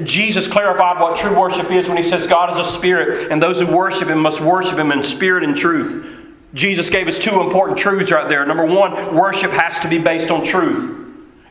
Jesus 0.04 0.48
clarified 0.48 1.02
what 1.02 1.18
true 1.18 1.38
worship 1.38 1.70
is 1.70 1.88
when 1.88 1.98
he 1.98 2.04
says 2.04 2.26
God 2.26 2.52
is 2.54 2.58
a 2.58 2.66
spirit, 2.66 3.32
and 3.32 3.44
those 3.44 3.60
who 3.60 3.68
worship 3.68 4.08
him 4.08 4.20
must 4.20 4.40
worship 4.40 4.80
him 4.80 4.92
in 4.92 5.04
spirit 5.04 5.44
and 5.44 5.56
truth. 5.56 6.21
Jesus 6.54 6.90
gave 6.90 7.08
us 7.08 7.18
two 7.18 7.42
important 7.42 7.78
truths 7.80 8.12
right 8.12 8.28
there. 8.28 8.46
Number 8.46 8.66
one, 8.66 9.16
worship 9.16 9.52
has 9.52 9.80
to 9.80 9.88
be 9.88 9.98
based 9.98 10.32
on 10.32 10.44
truth. 10.44 10.98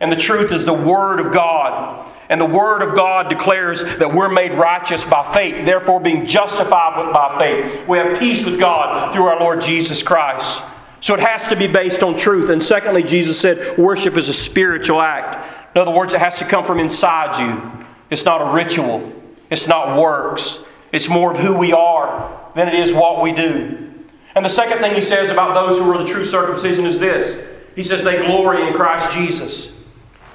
And 0.00 0.10
the 0.10 0.16
truth 0.16 0.52
is 0.52 0.64
the 0.64 0.72
Word 0.72 1.20
of 1.20 1.32
God. 1.32 2.06
And 2.28 2.40
the 2.40 2.46
Word 2.46 2.82
of 2.82 2.94
God 2.94 3.28
declares 3.28 3.82
that 3.82 4.12
we're 4.12 4.28
made 4.28 4.54
righteous 4.54 5.04
by 5.04 5.32
faith, 5.34 5.64
therefore 5.64 6.00
being 6.00 6.26
justified 6.26 7.12
by 7.12 7.38
faith. 7.38 7.88
We 7.88 7.98
have 7.98 8.18
peace 8.18 8.44
with 8.44 8.58
God 8.58 9.12
through 9.12 9.26
our 9.26 9.40
Lord 9.40 9.60
Jesus 9.62 10.02
Christ. 10.02 10.62
So 11.00 11.14
it 11.14 11.20
has 11.20 11.48
to 11.48 11.56
be 11.56 11.66
based 11.66 12.02
on 12.02 12.16
truth. 12.16 12.50
And 12.50 12.62
secondly, 12.62 13.02
Jesus 13.02 13.38
said 13.40 13.78
worship 13.78 14.16
is 14.16 14.28
a 14.28 14.34
spiritual 14.34 15.00
act. 15.00 15.74
In 15.74 15.82
other 15.82 15.90
words, 15.90 16.14
it 16.14 16.20
has 16.20 16.38
to 16.38 16.44
come 16.44 16.64
from 16.64 16.78
inside 16.78 17.40
you. 17.40 17.86
It's 18.10 18.24
not 18.24 18.42
a 18.42 18.52
ritual, 18.52 19.12
it's 19.50 19.66
not 19.66 19.98
works. 19.98 20.62
It's 20.92 21.08
more 21.08 21.32
of 21.32 21.38
who 21.38 21.56
we 21.56 21.72
are 21.72 22.50
than 22.56 22.68
it 22.68 22.74
is 22.74 22.92
what 22.92 23.22
we 23.22 23.32
do. 23.32 23.89
And 24.34 24.44
the 24.44 24.50
second 24.50 24.78
thing 24.78 24.94
he 24.94 25.02
says 25.02 25.30
about 25.30 25.54
those 25.54 25.78
who 25.78 25.90
are 25.90 25.98
the 25.98 26.04
true 26.04 26.24
circumcision 26.24 26.86
is 26.86 26.98
this 26.98 27.44
He 27.74 27.82
says 27.82 28.04
they 28.04 28.24
glory 28.24 28.66
in 28.66 28.74
Christ 28.74 29.12
Jesus. 29.12 29.76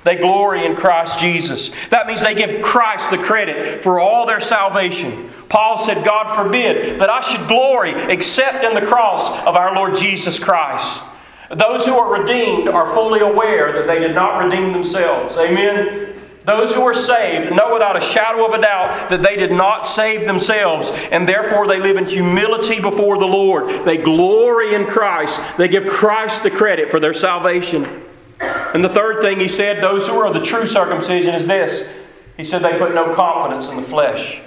They 0.04 0.18
glory 0.18 0.66
in 0.66 0.75
Christ 0.75 1.18
Jesus. 1.18 1.72
That 1.90 2.06
means 2.06 2.22
they 2.22 2.36
give 2.36 2.62
Christ 2.62 3.10
the 3.10 3.18
credit 3.18 3.82
for 3.82 4.00
all 4.00 4.28
their 4.28 4.40
salvation. 4.40 5.32
Paul 5.50 5.80
said, 5.80 6.06
God 6.06 6.36
forbid 6.36 7.00
that 7.00 7.10
I 7.10 7.22
should 7.22 7.48
glory 7.48 7.92
except 8.12 8.64
in 8.64 8.75
the 8.75 8.86
cross 8.86 9.44
of 9.48 9.56
our 9.56 9.74
Lord 9.74 9.96
Jesus 9.96 10.38
Christ. 10.38 11.02
Those 11.50 11.86
who 11.86 11.98
are 11.98 12.22
redeemed 12.22 12.68
are 12.68 12.94
fully 12.94 13.22
aware 13.22 13.72
that 13.72 13.88
they 13.88 14.00
did 14.00 14.14
not 14.14 14.44
redeem 14.44 14.74
themselves. 14.74 15.38
Amen. 15.38 16.15
Those 16.46 16.75
who 16.75 16.84
are 16.84 16.94
saved 16.94 17.56
know 17.56 17.74
without 17.74 17.98
a 17.98 18.02
shadow 18.02 18.46
of 18.46 18.54
a 18.54 18.62
doubt 18.62 19.10
that 19.10 19.24
they 19.24 19.36
did 19.36 19.52
not 19.52 19.88
save 19.88 20.25
themselves, 20.25 20.92
and 21.12 21.28
therefore 21.28 21.68
they 21.68 21.80
live 21.80 21.98
in 21.98 22.06
humility 22.06 22.80
before 22.80 23.18
the 23.18 23.25
Lord. 23.25 23.84
They 23.84 23.98
glory 23.98 24.75
in 24.75 24.86
Christ. 24.86 25.42
They 25.58 25.68
give 25.68 25.88
Christ 25.88 26.44
the 26.44 26.52
credit 26.52 26.92
for 26.92 27.00
their 27.00 27.14
salvation. 27.14 28.04
And 28.40 28.84
the 28.84 28.90
third 28.90 29.22
thing 29.22 29.40
he 29.40 29.48
said, 29.48 29.82
those 29.82 30.08
who 30.08 30.20
are 30.20 30.32
the 30.32 30.44
true 30.44 30.68
circumcision, 30.68 31.34
is 31.34 31.48
this. 31.48 31.90
He 32.38 32.44
said 32.44 32.62
they 32.62 32.78
put 32.78 32.94
no 32.94 33.16
confidence 33.16 33.70
in 33.70 33.78
the 33.78 33.88
flesh. 33.88 34.42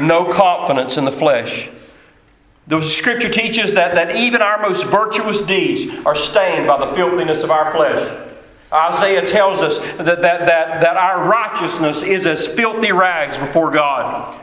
No 0.00 0.32
confidence 0.32 0.96
in 0.96 1.04
the 1.04 1.12
flesh. 1.12 1.68
The 2.66 2.80
scripture 2.80 3.28
teaches 3.28 3.74
that, 3.74 3.94
that 3.94 4.16
even 4.16 4.40
our 4.40 4.62
most 4.62 4.84
virtuous 4.84 5.44
deeds 5.44 6.04
are 6.06 6.14
stained 6.14 6.66
by 6.66 6.86
the 6.86 6.94
filthiness 6.94 7.42
of 7.42 7.50
our 7.50 7.70
flesh. 7.72 8.30
Isaiah 8.74 9.26
tells 9.26 9.60
us 9.60 9.78
that, 9.96 10.04
that, 10.06 10.22
that, 10.22 10.80
that 10.80 10.96
our 10.96 11.28
righteousness 11.28 12.02
is 12.02 12.26
as 12.26 12.46
filthy 12.46 12.92
rags 12.92 13.36
before 13.38 13.70
God. 13.70 14.40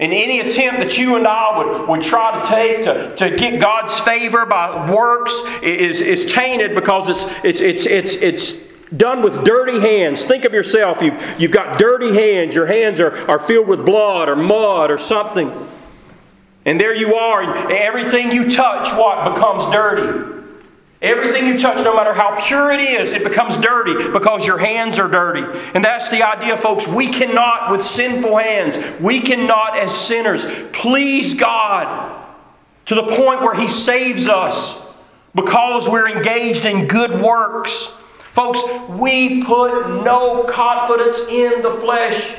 And 0.00 0.12
any 0.12 0.40
attempt 0.40 0.80
that 0.80 0.98
you 0.98 1.16
and 1.16 1.26
I 1.26 1.56
would, 1.58 1.88
would 1.88 2.02
try 2.02 2.40
to 2.40 2.48
take 2.48 2.84
to, 2.84 3.14
to 3.16 3.36
get 3.36 3.60
God's 3.60 3.98
favor 4.00 4.44
by 4.44 4.90
works 4.92 5.32
is, 5.62 6.00
is 6.00 6.32
tainted 6.32 6.74
because 6.74 7.08
it's, 7.08 7.44
it's, 7.44 7.60
it's, 7.60 7.86
it's, 7.86 8.16
it's 8.16 8.72
done 8.96 9.22
with 9.22 9.44
dirty 9.44 9.78
hands. 9.78 10.24
Think 10.24 10.44
of 10.44 10.52
yourself. 10.52 11.00
You've, 11.00 11.40
you've 11.40 11.52
got 11.52 11.78
dirty 11.78 12.12
hands. 12.12 12.56
Your 12.56 12.66
hands 12.66 13.00
are, 13.00 13.14
are 13.30 13.38
filled 13.38 13.68
with 13.68 13.86
blood 13.86 14.28
or 14.28 14.34
mud 14.34 14.90
or 14.90 14.98
something. 14.98 15.52
And 16.64 16.80
there 16.80 16.94
you 16.94 17.14
are. 17.14 17.70
Everything 17.70 18.32
you 18.32 18.50
touch, 18.50 18.98
what? 18.98 19.34
Becomes 19.34 19.70
dirty. 19.70 20.33
Everything 21.04 21.46
you 21.46 21.58
touch, 21.58 21.84
no 21.84 21.94
matter 21.94 22.14
how 22.14 22.34
pure 22.46 22.70
it 22.70 22.80
is, 22.80 23.12
it 23.12 23.22
becomes 23.22 23.58
dirty 23.58 24.10
because 24.10 24.46
your 24.46 24.56
hands 24.56 24.98
are 24.98 25.06
dirty. 25.06 25.42
And 25.74 25.84
that's 25.84 26.08
the 26.08 26.22
idea, 26.22 26.56
folks. 26.56 26.88
We 26.88 27.08
cannot, 27.08 27.70
with 27.70 27.84
sinful 27.84 28.38
hands, 28.38 28.78
we 29.02 29.20
cannot, 29.20 29.76
as 29.76 29.94
sinners, 29.94 30.46
please 30.72 31.34
God 31.34 32.24
to 32.86 32.94
the 32.94 33.02
point 33.02 33.42
where 33.42 33.54
He 33.54 33.68
saves 33.68 34.28
us 34.28 34.80
because 35.34 35.86
we're 35.90 36.08
engaged 36.08 36.64
in 36.64 36.86
good 36.88 37.20
works. 37.20 37.92
Folks, 38.32 38.60
we 38.88 39.44
put 39.44 40.02
no 40.04 40.44
confidence 40.44 41.20
in 41.28 41.60
the 41.60 41.70
flesh. 41.70 42.34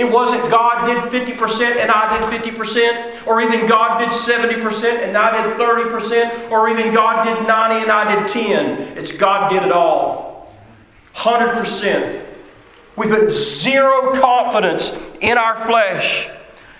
It 0.00 0.10
wasn't 0.10 0.50
God 0.50 0.86
did 0.86 0.96
50% 1.12 1.76
and 1.76 1.90
I 1.90 2.18
did 2.18 2.54
50%, 2.54 3.26
or 3.26 3.42
even 3.42 3.68
God 3.68 3.98
did 3.98 4.08
70% 4.08 5.06
and 5.06 5.14
I 5.14 5.46
did 5.46 5.58
30%, 5.58 6.50
or 6.50 6.70
even 6.70 6.94
God 6.94 7.24
did 7.24 7.46
90 7.46 7.82
and 7.82 7.92
I 7.92 8.22
did 8.22 8.32
10. 8.32 8.96
It's 8.96 9.12
God 9.12 9.50
did 9.50 9.62
it 9.62 9.70
all. 9.70 10.56
100%. 11.16 12.24
We 12.96 13.08
put 13.08 13.30
zero 13.30 14.18
confidence 14.18 14.98
in 15.20 15.36
our 15.36 15.66
flesh. 15.66 16.30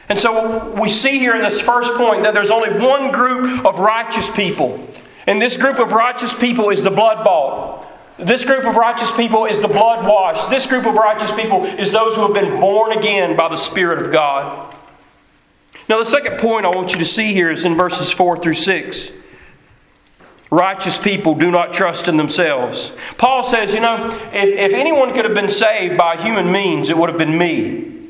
And 0.09 0.19
so 0.19 0.71
we 0.81 0.91
see 0.91 1.19
here 1.19 1.37
in 1.37 1.43
this 1.43 1.61
first 1.61 1.95
point 1.99 2.23
that 2.23 2.33
there's 2.33 2.51
only 2.51 2.73
one 2.83 3.13
group 3.13 3.67
of 3.67 3.81
righteous 3.81 4.31
people. 4.31 4.89
And 5.27 5.43
this 5.43 5.59
group 5.59 5.79
of 5.79 5.93
righteous 5.93 6.33
people 6.33 6.71
is 6.71 6.83
the 6.83 6.91
blood 6.91 7.23
bought. 7.23 7.87
This 8.23 8.45
group 8.45 8.65
of 8.65 8.77
righteous 8.77 9.11
people 9.17 9.47
is 9.47 9.61
the 9.61 9.69
blood 9.69 10.07
washed. 10.07 10.51
This 10.51 10.67
group 10.67 10.87
of 10.87 10.95
righteous 10.95 11.35
people 11.35 11.65
is 11.65 11.93
those 11.93 12.15
who 12.15 12.23
have 12.23 12.35
been 12.35 12.61
born 12.61 12.97
again 12.97 13.37
by 13.37 13.49
the 13.49 13.57
Spirit 13.57 14.03
of 14.03 14.13
God. 14.13 14.75
Now, 15.89 15.99
the 15.99 16.05
second 16.05 16.39
point 16.39 16.67
I 16.67 16.69
want 16.69 16.93
you 16.93 16.99
to 16.99 17.05
see 17.05 17.33
here 17.33 17.51
is 17.51 17.65
in 17.65 17.75
verses 17.77 18.11
4 18.11 18.39
through 18.39 18.55
6. 18.55 19.11
Righteous 20.51 20.99
people 20.99 21.35
do 21.35 21.51
not 21.51 21.73
trust 21.73 22.09
in 22.09 22.17
themselves. 22.17 22.93
Paul 23.19 23.45
says, 23.45 23.73
you 23.73 23.81
know, 23.81 24.07
if, 24.33 24.49
if 24.49 24.73
anyone 24.73 25.15
could 25.15 25.25
have 25.25 25.35
been 25.35 25.51
saved 25.51 25.97
by 25.97 26.21
human 26.21 26.51
means, 26.51 26.91
it 26.91 26.99
would 26.99 27.09
have 27.09 27.19
been 27.19 27.37
me. 27.37 28.09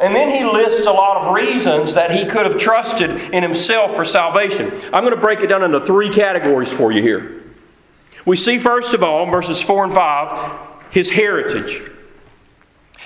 And 0.00 0.14
then 0.14 0.30
he 0.30 0.44
lists 0.44 0.86
a 0.86 0.92
lot 0.92 1.24
of 1.24 1.34
reasons 1.34 1.94
that 1.94 2.12
he 2.12 2.24
could 2.24 2.46
have 2.46 2.58
trusted 2.58 3.10
in 3.10 3.42
himself 3.42 3.96
for 3.96 4.04
salvation. 4.04 4.70
I'm 4.92 5.02
going 5.02 5.14
to 5.14 5.20
break 5.20 5.40
it 5.40 5.48
down 5.48 5.64
into 5.64 5.80
three 5.80 6.08
categories 6.08 6.72
for 6.72 6.92
you 6.92 7.02
here. 7.02 7.37
We 8.28 8.36
see, 8.36 8.58
first 8.58 8.92
of 8.92 9.02
all, 9.02 9.24
verses 9.30 9.58
4 9.58 9.84
and 9.84 9.94
5, 9.94 10.60
his 10.90 11.08
heritage. 11.08 11.80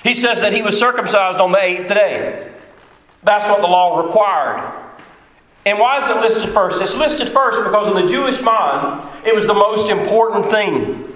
He 0.03 0.15
says 0.15 0.41
that 0.41 0.51
he 0.51 0.61
was 0.61 0.77
circumcised 0.77 1.39
on 1.39 1.53
the 1.53 1.63
eighth 1.63 1.87
day. 1.87 2.51
That's 3.23 3.45
what 3.45 3.61
the 3.61 3.67
law 3.67 4.01
required. 4.01 4.73
And 5.65 5.79
why 5.79 6.03
is 6.03 6.09
it 6.09 6.17
listed 6.17 6.53
first? 6.53 6.81
It's 6.81 6.97
listed 6.97 7.29
first 7.29 7.63
because, 7.63 7.87
in 7.87 8.05
the 8.05 8.11
Jewish 8.11 8.41
mind, 8.41 9.07
it 9.25 9.33
was 9.33 9.47
the 9.47 9.53
most 9.53 9.89
important 9.89 10.51
thing. 10.51 11.09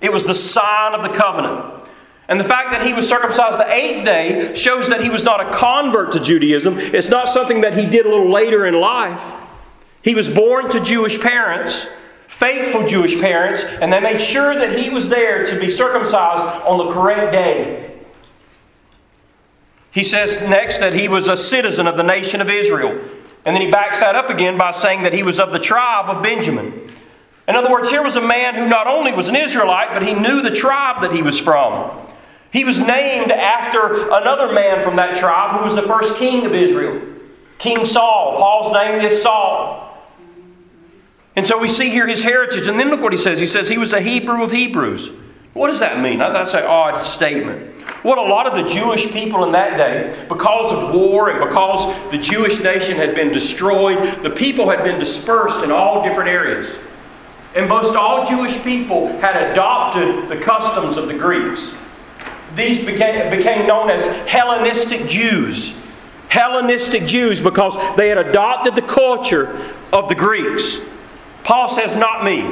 It 0.00 0.10
was 0.10 0.24
the 0.24 0.34
sign 0.34 0.94
of 0.94 1.02
the 1.02 1.14
covenant. 1.14 1.84
And 2.28 2.40
the 2.40 2.44
fact 2.44 2.70
that 2.70 2.86
he 2.86 2.94
was 2.94 3.06
circumcised 3.06 3.58
the 3.58 3.70
eighth 3.70 4.06
day 4.06 4.54
shows 4.54 4.88
that 4.88 5.02
he 5.02 5.10
was 5.10 5.22
not 5.22 5.38
a 5.38 5.54
convert 5.54 6.12
to 6.12 6.20
Judaism. 6.20 6.78
It's 6.78 7.10
not 7.10 7.28
something 7.28 7.60
that 7.60 7.74
he 7.74 7.84
did 7.84 8.06
a 8.06 8.08
little 8.08 8.32
later 8.32 8.64
in 8.64 8.80
life. 8.80 9.34
He 10.00 10.14
was 10.14 10.30
born 10.30 10.70
to 10.70 10.80
Jewish 10.80 11.20
parents 11.20 11.86
faithful 12.40 12.88
Jewish 12.88 13.20
parents, 13.20 13.62
and 13.62 13.92
they 13.92 14.00
made 14.00 14.20
sure 14.20 14.54
that 14.54 14.76
he 14.76 14.88
was 14.88 15.10
there 15.10 15.44
to 15.44 15.60
be 15.60 15.70
circumcised 15.70 16.64
on 16.66 16.78
the 16.78 16.92
correct 16.92 17.32
day. 17.32 18.00
He 19.92 20.02
says 20.02 20.48
next 20.48 20.78
that 20.78 20.94
he 20.94 21.06
was 21.06 21.28
a 21.28 21.36
citizen 21.36 21.86
of 21.86 21.96
the 21.96 22.02
nation 22.02 22.40
of 22.40 22.48
Israel. 22.48 22.98
And 23.44 23.54
then 23.54 23.60
he 23.62 23.70
backs 23.70 24.00
that 24.00 24.16
up 24.16 24.30
again 24.30 24.56
by 24.56 24.72
saying 24.72 25.02
that 25.02 25.12
he 25.12 25.22
was 25.22 25.38
of 25.38 25.52
the 25.52 25.58
tribe 25.58 26.08
of 26.08 26.22
Benjamin. 26.22 26.90
In 27.46 27.56
other 27.56 27.70
words, 27.70 27.90
here 27.90 28.02
was 28.02 28.16
a 28.16 28.20
man 28.20 28.54
who 28.54 28.68
not 28.68 28.86
only 28.86 29.12
was 29.12 29.28
an 29.28 29.36
Israelite, 29.36 29.92
but 29.92 30.06
he 30.06 30.14
knew 30.14 30.40
the 30.40 30.54
tribe 30.54 31.02
that 31.02 31.12
he 31.12 31.22
was 31.22 31.38
from. 31.38 31.90
He 32.52 32.64
was 32.64 32.78
named 32.78 33.32
after 33.32 34.08
another 34.10 34.52
man 34.52 34.80
from 34.82 34.96
that 34.96 35.18
tribe 35.18 35.56
who 35.56 35.64
was 35.64 35.74
the 35.74 35.82
first 35.82 36.16
king 36.16 36.46
of 36.46 36.54
Israel, 36.54 37.00
King 37.58 37.84
Saul. 37.84 38.36
Paul's 38.36 38.72
name 38.72 39.00
is 39.00 39.20
Saul. 39.22 39.89
And 41.36 41.46
so 41.46 41.58
we 41.58 41.68
see 41.68 41.90
here 41.90 42.06
his 42.06 42.22
heritage. 42.22 42.66
And 42.66 42.78
then 42.78 42.88
look 42.88 43.00
what 43.00 43.12
he 43.12 43.18
says. 43.18 43.40
He 43.40 43.46
says 43.46 43.68
he 43.68 43.78
was 43.78 43.92
a 43.92 44.00
Hebrew 44.00 44.42
of 44.42 44.50
Hebrews. 44.50 45.10
What 45.52 45.68
does 45.68 45.80
that 45.80 46.00
mean? 46.00 46.18
That's 46.18 46.54
an 46.54 46.64
odd 46.64 47.04
statement. 47.04 47.74
What 48.02 48.18
a 48.18 48.22
lot 48.22 48.46
of 48.46 48.54
the 48.54 48.72
Jewish 48.72 49.12
people 49.12 49.44
in 49.44 49.52
that 49.52 49.76
day, 49.76 50.24
because 50.28 50.72
of 50.72 50.94
war 50.94 51.30
and 51.30 51.40
because 51.40 52.10
the 52.10 52.18
Jewish 52.18 52.62
nation 52.62 52.96
had 52.96 53.14
been 53.14 53.32
destroyed, 53.32 54.22
the 54.22 54.30
people 54.30 54.70
had 54.70 54.84
been 54.84 54.98
dispersed 54.98 55.64
in 55.64 55.70
all 55.70 56.02
different 56.02 56.30
areas. 56.30 56.76
And 57.54 57.68
most 57.68 57.96
all 57.96 58.24
Jewish 58.24 58.62
people 58.62 59.08
had 59.18 59.50
adopted 59.50 60.28
the 60.28 60.42
customs 60.42 60.96
of 60.96 61.08
the 61.08 61.14
Greeks. 61.14 61.74
These 62.54 62.84
became, 62.84 63.36
became 63.36 63.66
known 63.66 63.90
as 63.90 64.06
Hellenistic 64.26 65.08
Jews. 65.08 65.76
Hellenistic 66.28 67.06
Jews 67.06 67.42
because 67.42 67.76
they 67.96 68.08
had 68.08 68.18
adopted 68.18 68.76
the 68.76 68.82
culture 68.82 69.74
of 69.92 70.08
the 70.08 70.14
Greeks. 70.14 70.78
Paul 71.44 71.68
says, 71.68 71.96
Not 71.96 72.24
me. 72.24 72.42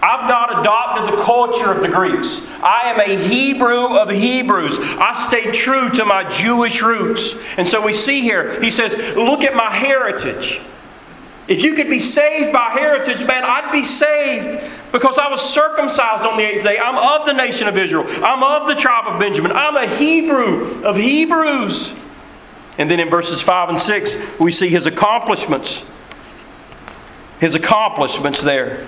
I've 0.00 0.28
not 0.28 0.60
adopted 0.60 1.18
the 1.18 1.22
culture 1.24 1.72
of 1.72 1.80
the 1.80 1.88
Greeks. 1.88 2.46
I 2.62 2.82
am 2.84 3.00
a 3.00 3.28
Hebrew 3.28 3.98
of 3.98 4.10
Hebrews. 4.10 4.76
I 4.78 5.26
stay 5.26 5.50
true 5.50 5.90
to 5.90 6.04
my 6.04 6.28
Jewish 6.28 6.82
roots. 6.82 7.36
And 7.56 7.66
so 7.66 7.84
we 7.84 7.92
see 7.92 8.20
here, 8.20 8.60
he 8.60 8.70
says, 8.70 8.96
Look 9.16 9.42
at 9.42 9.54
my 9.54 9.70
heritage. 9.70 10.60
If 11.48 11.64
you 11.64 11.74
could 11.74 11.88
be 11.88 11.98
saved 11.98 12.52
by 12.52 12.70
heritage, 12.70 13.26
man, 13.26 13.42
I'd 13.42 13.72
be 13.72 13.82
saved 13.82 14.70
because 14.92 15.18
I 15.18 15.28
was 15.30 15.40
circumcised 15.40 16.24
on 16.24 16.36
the 16.36 16.44
eighth 16.44 16.62
day. 16.62 16.78
I'm 16.78 16.96
of 16.96 17.26
the 17.26 17.32
nation 17.32 17.66
of 17.68 17.76
Israel. 17.76 18.04
I'm 18.22 18.42
of 18.42 18.68
the 18.68 18.74
tribe 18.74 19.06
of 19.06 19.18
Benjamin. 19.18 19.52
I'm 19.52 19.76
a 19.76 19.86
Hebrew 19.96 20.84
of 20.84 20.96
Hebrews. 20.96 21.92
And 22.76 22.90
then 22.90 23.00
in 23.00 23.08
verses 23.08 23.40
5 23.40 23.70
and 23.70 23.80
6, 23.80 24.16
we 24.38 24.52
see 24.52 24.68
his 24.68 24.86
accomplishments 24.86 25.84
his 27.40 27.54
accomplishments 27.54 28.42
there. 28.42 28.86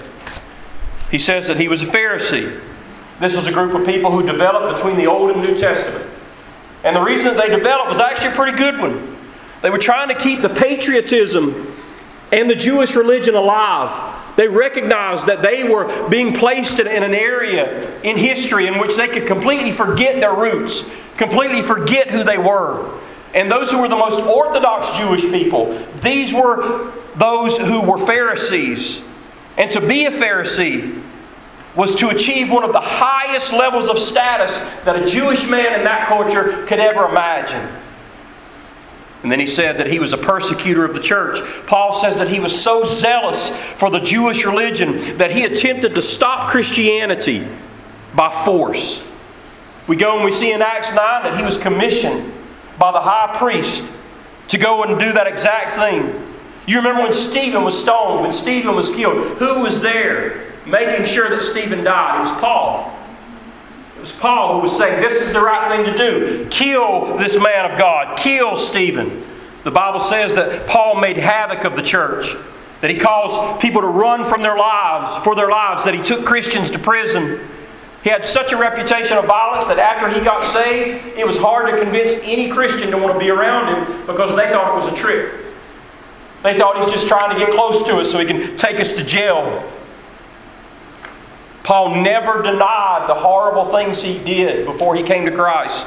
He 1.10 1.18
says 1.18 1.46
that 1.48 1.58
he 1.58 1.68
was 1.68 1.82
a 1.82 1.86
Pharisee. 1.86 2.60
This 3.20 3.36
was 3.36 3.46
a 3.46 3.52
group 3.52 3.74
of 3.74 3.86
people 3.86 4.10
who 4.10 4.26
developed 4.26 4.76
between 4.76 4.96
the 4.96 5.06
Old 5.06 5.30
and 5.30 5.42
New 5.42 5.56
Testament. 5.56 6.06
And 6.84 6.96
the 6.96 7.02
reason 7.02 7.26
that 7.26 7.36
they 7.36 7.54
developed 7.54 7.90
was 7.90 8.00
actually 8.00 8.28
a 8.28 8.34
pretty 8.34 8.56
good 8.56 8.78
one. 8.78 9.16
They 9.62 9.70
were 9.70 9.78
trying 9.78 10.08
to 10.08 10.14
keep 10.14 10.40
the 10.40 10.48
patriotism 10.48 11.76
and 12.32 12.48
the 12.48 12.54
Jewish 12.54 12.96
religion 12.96 13.34
alive. 13.34 14.36
They 14.36 14.48
recognized 14.48 15.26
that 15.26 15.42
they 15.42 15.64
were 15.64 16.08
being 16.08 16.32
placed 16.32 16.78
in, 16.78 16.86
an 16.86 17.14
area 17.14 18.00
in 18.02 18.16
history 18.16 18.66
in 18.66 18.78
which 18.78 18.96
they 18.96 19.08
could 19.08 19.26
completely 19.26 19.72
forget 19.72 20.20
their 20.20 20.34
roots, 20.34 20.88
completely 21.16 21.60
forget 21.60 22.08
who 22.08 22.24
they 22.24 22.38
were. 22.38 22.98
And 23.34 23.50
those 23.50 23.70
who 23.70 23.80
were 23.80 23.88
the 23.88 23.96
most 23.96 24.20
orthodox 24.26 24.96
Jewish 24.98 25.30
people, 25.30 25.78
these 26.02 26.32
were 26.32 26.92
those 27.16 27.59
who 27.59 27.81
were 27.81 27.99
Pharisees. 27.99 29.01
And 29.57 29.70
to 29.73 29.81
be 29.81 30.07
a 30.07 30.11
Pharisee 30.11 31.03
was 31.77 31.94
to 31.96 32.09
achieve 32.09 32.51
one 32.51 32.64
of 32.64 32.73
the 32.73 32.81
highest 32.81 33.53
levels 33.53 33.88
of 33.88 33.99
status 33.99 34.59
that 34.85 34.96
a 34.96 35.07
Jewish 35.07 35.49
man 35.49 35.79
in 35.79 35.85
that 35.85 36.09
culture 36.09 36.66
could 36.66 36.81
ever 36.81 37.07
imagine. 37.07 37.68
And 39.23 39.31
then 39.31 39.38
he 39.38 39.46
said 39.46 39.77
that 39.79 39.87
he 39.87 39.99
was 39.99 40.12
a 40.12 40.18
persecutor 40.18 40.85
of 40.85 40.94
the 40.94 41.01
church. 41.01 41.38
Paul 41.66 41.92
says 41.92 42.16
that 42.16 42.29
he 42.29 42.40
was 42.40 42.59
so 42.59 42.85
zealous 42.85 43.55
for 43.77 43.90
the 43.90 44.01
Jewish 44.01 44.46
religion 44.46 45.18
that 45.18 45.31
he 45.31 45.44
attempted 45.44 45.94
to 45.94 46.03
stop 46.03 46.51
Christianity 46.51 47.46
by 48.14 48.44
force. 48.44 49.07
We 49.87 49.96
go 49.96 50.16
and 50.16 50.25
we 50.25 50.33
see 50.33 50.53
in 50.53 50.62
Acts 50.62 50.88
9 50.88 50.96
that 50.96 51.37
he 51.37 51.44
was 51.44 51.59
commissioned 51.59 52.33
by 52.79 52.92
the 52.92 53.01
high 53.01 53.37
priest 53.38 53.87
to 54.49 54.59
go 54.59 54.83
and 54.85 54.99
do 54.99 55.12
that 55.12 55.27
exact 55.27 55.77
thing. 55.77 56.30
You 56.70 56.76
remember 56.76 57.02
when 57.02 57.12
Stephen 57.12 57.64
was 57.64 57.76
stoned, 57.76 58.22
when 58.22 58.30
Stephen 58.30 58.76
was 58.76 58.94
killed, 58.94 59.38
who 59.38 59.59
was 59.59 59.80
there 59.80 60.52
making 60.66 61.04
sure 61.04 61.28
that 61.28 61.42
Stephen 61.42 61.83
died? 61.83 62.18
It 62.18 62.30
was 62.30 62.40
Paul. 62.40 62.96
It 63.96 64.00
was 64.00 64.12
Paul 64.12 64.54
who 64.54 64.61
was 64.61 64.78
saying, 64.78 65.02
This 65.02 65.20
is 65.20 65.33
the 65.33 65.40
right 65.40 65.68
thing 65.68 65.92
to 65.92 65.98
do. 65.98 66.46
Kill 66.48 67.18
this 67.18 67.35
man 67.35 67.68
of 67.68 67.76
God. 67.76 68.16
Kill 68.16 68.56
Stephen. 68.56 69.20
The 69.64 69.72
Bible 69.72 69.98
says 69.98 70.33
that 70.35 70.68
Paul 70.68 71.00
made 71.00 71.16
havoc 71.16 71.64
of 71.64 71.74
the 71.74 71.83
church, 71.83 72.37
that 72.83 72.88
he 72.88 72.96
caused 72.96 73.61
people 73.61 73.80
to 73.80 73.88
run 73.88 74.28
from 74.28 74.40
their 74.40 74.56
lives, 74.56 75.24
for 75.24 75.35
their 75.35 75.50
lives, 75.50 75.83
that 75.83 75.94
he 75.94 76.00
took 76.04 76.24
Christians 76.24 76.70
to 76.70 76.78
prison. 76.78 77.40
He 78.04 78.11
had 78.11 78.24
such 78.24 78.52
a 78.52 78.56
reputation 78.56 79.18
of 79.18 79.24
violence 79.24 79.66
that 79.66 79.80
after 79.80 80.09
he 80.09 80.24
got 80.24 80.44
saved, 80.44 81.18
it 81.18 81.26
was 81.26 81.37
hard 81.37 81.68
to 81.68 81.83
convince 81.83 82.12
any 82.22 82.48
Christian 82.48 82.92
to 82.92 82.96
want 82.96 83.12
to 83.12 83.18
be 83.18 83.30
around 83.30 83.74
him 83.74 84.06
because 84.06 84.37
they 84.37 84.48
thought 84.52 84.70
it 84.70 84.85
was 84.85 84.92
a 84.92 84.96
trick. 84.96 85.39
They 86.42 86.57
thought 86.57 86.83
he's 86.83 86.92
just 86.92 87.07
trying 87.07 87.38
to 87.38 87.44
get 87.44 87.55
close 87.55 87.85
to 87.87 87.98
us 87.98 88.11
so 88.11 88.18
he 88.18 88.26
can 88.26 88.57
take 88.57 88.81
us 88.81 88.94
to 88.94 89.05
jail. 89.05 89.70
Paul 91.62 91.96
never 91.96 92.42
denied 92.42 93.05
the 93.09 93.14
horrible 93.14 93.70
things 93.70 94.03
he 94.03 94.18
did 94.18 94.64
before 94.64 94.94
he 94.94 95.03
came 95.03 95.26
to 95.26 95.33
Christ. 95.33 95.87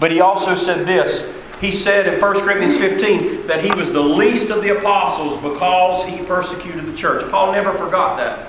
But 0.00 0.10
he 0.10 0.20
also 0.20 0.56
said 0.56 0.86
this. 0.86 1.32
He 1.60 1.70
said 1.70 2.12
in 2.12 2.20
1 2.20 2.40
Corinthians 2.40 2.76
15 2.76 3.46
that 3.46 3.64
he 3.64 3.70
was 3.72 3.92
the 3.92 4.00
least 4.00 4.50
of 4.50 4.62
the 4.62 4.76
apostles 4.76 5.40
because 5.42 6.06
he 6.06 6.24
persecuted 6.24 6.86
the 6.86 6.96
church. 6.96 7.28
Paul 7.30 7.52
never 7.52 7.72
forgot 7.72 8.16
that. 8.18 8.48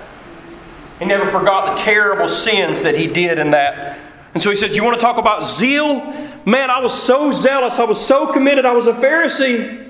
He 1.00 1.06
never 1.06 1.30
forgot 1.32 1.78
the 1.78 1.84
terrible 1.84 2.28
sins 2.28 2.82
that 2.84 2.96
he 2.96 3.08
did 3.08 3.40
in 3.40 3.52
that. 3.52 4.00
And 4.34 4.44
so 4.44 4.50
he 4.50 4.56
says, 4.56 4.76
You 4.76 4.84
want 4.84 4.96
to 4.96 5.02
talk 5.02 5.18
about 5.18 5.46
zeal? 5.46 6.06
Man, 6.46 6.70
I 6.70 6.80
was 6.80 6.94
so 6.94 7.32
zealous. 7.32 7.80
I 7.80 7.86
was 7.86 8.06
so 8.06 8.32
committed. 8.32 8.66
I 8.66 8.74
was 8.74 8.88
a 8.88 8.94
Pharisee. 8.94 9.89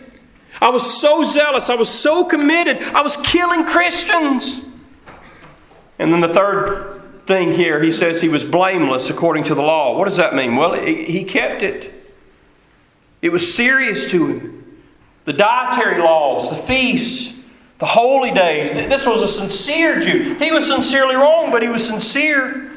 I 0.61 0.69
was 0.69 0.99
so 0.99 1.23
zealous. 1.23 1.69
I 1.69 1.75
was 1.75 1.89
so 1.89 2.25
committed. 2.25 2.81
I 2.81 3.01
was 3.01 3.17
killing 3.17 3.65
Christians. 3.65 4.61
And 5.97 6.13
then 6.13 6.21
the 6.21 6.33
third 6.33 7.01
thing 7.25 7.51
here, 7.51 7.81
he 7.81 7.91
says 7.91 8.21
he 8.21 8.29
was 8.29 8.43
blameless 8.43 9.09
according 9.09 9.43
to 9.45 9.55
the 9.55 9.61
law. 9.61 9.97
What 9.97 10.05
does 10.05 10.17
that 10.17 10.33
mean? 10.33 10.55
Well, 10.55 10.73
he 10.73 11.23
kept 11.23 11.61
it, 11.61 11.93
it 13.21 13.29
was 13.29 13.53
serious 13.53 14.09
to 14.11 14.27
him. 14.27 14.81
The 15.25 15.33
dietary 15.33 16.01
laws, 16.01 16.49
the 16.49 16.55
feasts, 16.55 17.37
the 17.77 17.85
holy 17.85 18.31
days. 18.31 18.71
This 18.71 19.05
was 19.05 19.21
a 19.21 19.27
sincere 19.27 19.99
Jew. 19.99 20.35
He 20.35 20.51
was 20.51 20.65
sincerely 20.65 21.15
wrong, 21.15 21.51
but 21.51 21.61
he 21.61 21.67
was 21.67 21.85
sincere. 21.85 22.71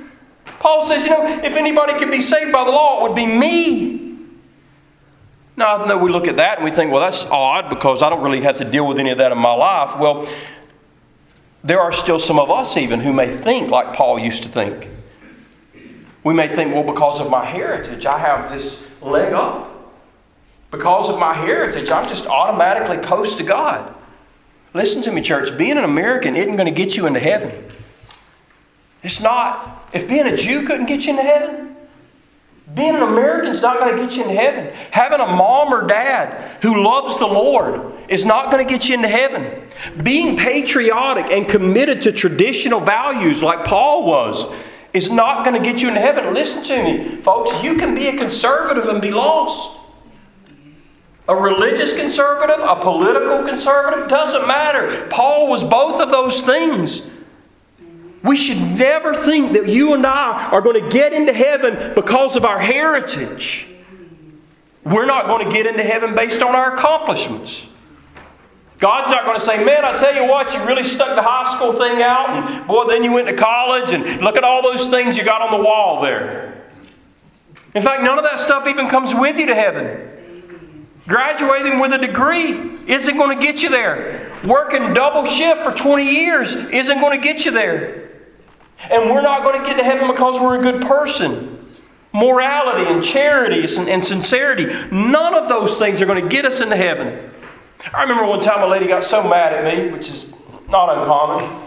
Paul 0.45 0.87
says, 0.87 1.05
you 1.05 1.11
know, 1.11 1.27
if 1.43 1.57
anybody 1.57 1.99
could 1.99 2.11
be 2.11 2.21
saved 2.21 2.53
by 2.53 2.65
the 2.65 2.71
law, 2.71 2.99
it 2.99 3.09
would 3.09 3.17
be 3.17 3.27
me. 3.27 4.02
Now, 5.57 5.77
I 5.77 5.87
know 5.87 5.99
we 5.99 6.11
look 6.11 6.27
at 6.27 6.37
that 6.39 6.59
and 6.59 6.65
we 6.65 6.71
think, 6.71 6.91
well, 6.91 7.03
that's 7.03 7.25
odd 7.27 7.69
because 7.69 8.03
I 8.03 8.09
don't 8.09 8.23
really 8.23 8.41
have 8.41 8.59
to 8.59 8.65
deal 8.65 8.87
with 8.87 8.99
any 8.99 9.11
of 9.11 9.19
that 9.19 9.33
in 9.33 9.39
my 9.39 9.53
life. 9.53 9.99
Well, 9.99 10.27
there 11.63 11.81
are 11.81 11.93
still 11.93 12.19
some 12.19 12.39
of 12.39 12.51
us, 12.51 12.77
even, 12.77 13.01
who 13.01 13.13
may 13.13 13.37
think 13.37 13.69
like 13.69 13.95
Paul 13.95 14.19
used 14.19 14.43
to 14.45 14.49
think. 14.49 14.89
We 16.25 16.35
may 16.35 16.49
think, 16.49 16.73
well, 16.73 16.85
because 16.85 17.21
of 17.21 17.31
my 17.31 17.45
heritage, 17.45 18.07
I 18.07 18.19
have 18.19 18.51
this 18.51 18.87
leg 19.01 19.33
up. 19.33 19.69
Because 20.71 21.11
of 21.11 21.19
my 21.19 21.35
heritage, 21.35 21.91
I'm 21.91 22.09
just 22.09 22.27
automatically 22.27 23.05
close 23.05 23.37
to 23.37 23.43
God. 23.43 23.95
Listen 24.73 25.03
to 25.03 25.13
me, 25.13 25.21
church. 25.21 25.57
Being 25.59 25.77
an 25.77 25.85
American 25.85 26.35
isn't 26.35 26.57
going 26.57 26.73
to 26.73 26.85
get 26.85 26.97
you 26.97 27.07
into 27.07 27.21
heaven. 27.21 27.53
It's 29.03 29.21
not. 29.21 29.91
If 29.93 30.09
being 30.09 30.27
a 30.27 30.37
Jew 30.37 30.67
couldn't 30.67 30.87
get 30.87 31.05
you 31.05 31.11
into 31.11 31.23
heaven, 31.23 31.72
being 32.75 32.95
an 32.95 33.03
American 33.03 33.51
is 33.51 33.61
not 33.61 33.79
going 33.79 33.97
to 33.97 34.03
get 34.03 34.17
you 34.17 34.23
into 34.23 34.35
heaven. 34.35 34.73
Having 34.91 35.21
a 35.21 35.27
mom 35.27 35.75
or 35.75 35.87
dad 35.87 36.59
who 36.63 36.83
loves 36.83 37.19
the 37.19 37.27
Lord 37.27 37.93
is 38.09 38.25
not 38.25 38.51
going 38.51 38.67
to 38.67 38.73
get 38.73 38.89
you 38.89 38.95
into 38.95 39.09
heaven. 39.09 39.69
Being 40.03 40.37
patriotic 40.37 41.31
and 41.31 41.49
committed 41.49 42.03
to 42.03 42.13
traditional 42.13 42.81
values 42.81 43.43
like 43.43 43.65
Paul 43.65 44.07
was 44.07 44.51
is 44.95 45.11
not 45.11 45.45
going 45.45 45.61
to 45.61 45.67
get 45.67 45.83
you 45.83 45.89
into 45.89 46.01
heaven. 46.01 46.33
Listen 46.33 46.63
to 46.65 46.83
me, 46.83 47.17
folks. 47.23 47.63
You 47.63 47.77
can 47.77 47.95
be 47.95 48.09
a 48.09 48.17
conservative 48.17 48.89
and 48.89 49.03
be 49.03 49.11
lost. 49.11 49.79
A 51.29 51.37
religious 51.37 51.97
conservative, 51.97 52.59
a 52.61 52.77
political 52.77 53.45
conservative, 53.45 54.09
doesn't 54.09 54.47
matter. 54.47 55.07
Paul 55.09 55.49
was 55.49 55.63
both 55.63 56.01
of 56.01 56.11
those 56.11 56.41
things. 56.43 57.07
We 58.23 58.37
should 58.37 58.61
never 58.61 59.15
think 59.15 59.53
that 59.55 59.67
you 59.67 59.95
and 59.95 60.07
I 60.07 60.49
are 60.53 60.61
going 60.61 60.83
to 60.83 60.89
get 60.91 61.13
into 61.13 61.33
heaven 61.33 61.95
because 61.95 62.37
of 62.37 62.45
our 62.45 62.59
heritage. 62.59 63.67
We're 64.85 65.07
not 65.07 65.27
going 65.27 65.49
to 65.49 65.53
get 65.53 65.67
into 65.67 65.83
heaven 65.83 66.15
based 66.15 66.43
on 66.43 66.55
our 66.55 66.75
accomplishments. 66.75 67.67
God's 68.79 69.11
not 69.11 69.25
going 69.25 69.39
to 69.39 69.45
say, 69.45 69.65
Man, 69.65 69.85
I 69.85 69.97
tell 69.97 70.15
you 70.15 70.29
what, 70.29 70.53
you 70.53 70.65
really 70.65 70.83
stuck 70.83 71.15
the 71.15 71.23
high 71.23 71.55
school 71.55 71.73
thing 71.73 72.03
out, 72.03 72.31
and 72.31 72.67
boy, 72.67 72.87
then 72.87 73.05
you 73.05 73.13
went 73.13 73.29
to 73.29 73.37
college, 73.37 73.93
and 73.93 74.21
look 74.21 74.37
at 74.37 74.45
all 74.45 74.63
those 74.63 74.89
things 74.91 75.17
you 75.17 75.25
got 75.25 75.41
on 75.41 75.57
the 75.57 75.65
wall 75.65 76.03
there. 76.03 76.65
In 77.75 77.83
fact, 77.83 78.03
none 78.03 78.19
of 78.19 78.25
that 78.25 78.41
stuff 78.41 78.67
even 78.67 78.89
comes 78.89 79.15
with 79.15 79.39
you 79.39 79.47
to 79.47 79.55
heaven. 79.55 80.89
Graduating 81.07 81.81
with 81.81 81.93
a 81.93 81.99
degree 81.99 82.79
isn't 82.87 83.17
going 83.17 83.39
to 83.39 83.45
get 83.45 83.63
you 83.63 83.69
there. 83.69 84.33
Working 84.45 84.95
double 84.95 85.27
shift 85.27 85.63
for 85.63 85.73
20 85.73 86.05
years 86.05 86.53
isn't 86.53 87.01
going 87.01 87.21
to 87.21 87.25
get 87.25 87.45
you 87.45 87.51
there. 87.51 88.02
And 88.91 89.11
we're 89.11 89.23
not 89.23 89.43
going 89.43 89.61
to 89.61 89.67
get 89.67 89.77
to 89.77 89.85
heaven 89.85 90.09
because 90.09 90.41
we're 90.41 90.59
a 90.59 90.63
good 90.63 90.83
person. 90.83 91.67
Morality 92.13 92.91
and 92.91 93.03
charity 93.03 93.65
and, 93.77 93.89
and 93.89 94.05
sincerity, 94.05 94.67
none 94.91 95.35
of 95.35 95.49
those 95.49 95.79
things 95.79 96.03
are 96.03 96.07
going 96.07 96.23
to 96.23 96.29
get 96.29 96.45
us 96.45 96.61
into 96.61 96.77
heaven. 96.77 97.31
I 97.95 98.03
remember 98.03 98.27
one 98.27 98.41
time 98.41 98.63
a 98.63 98.67
lady 98.67 98.87
got 98.87 99.05
so 99.05 99.27
mad 99.27 99.55
at 99.55 99.65
me, 99.65 99.91
which 99.91 100.09
is 100.09 100.33
not 100.69 100.97
uncommon. 100.97 101.63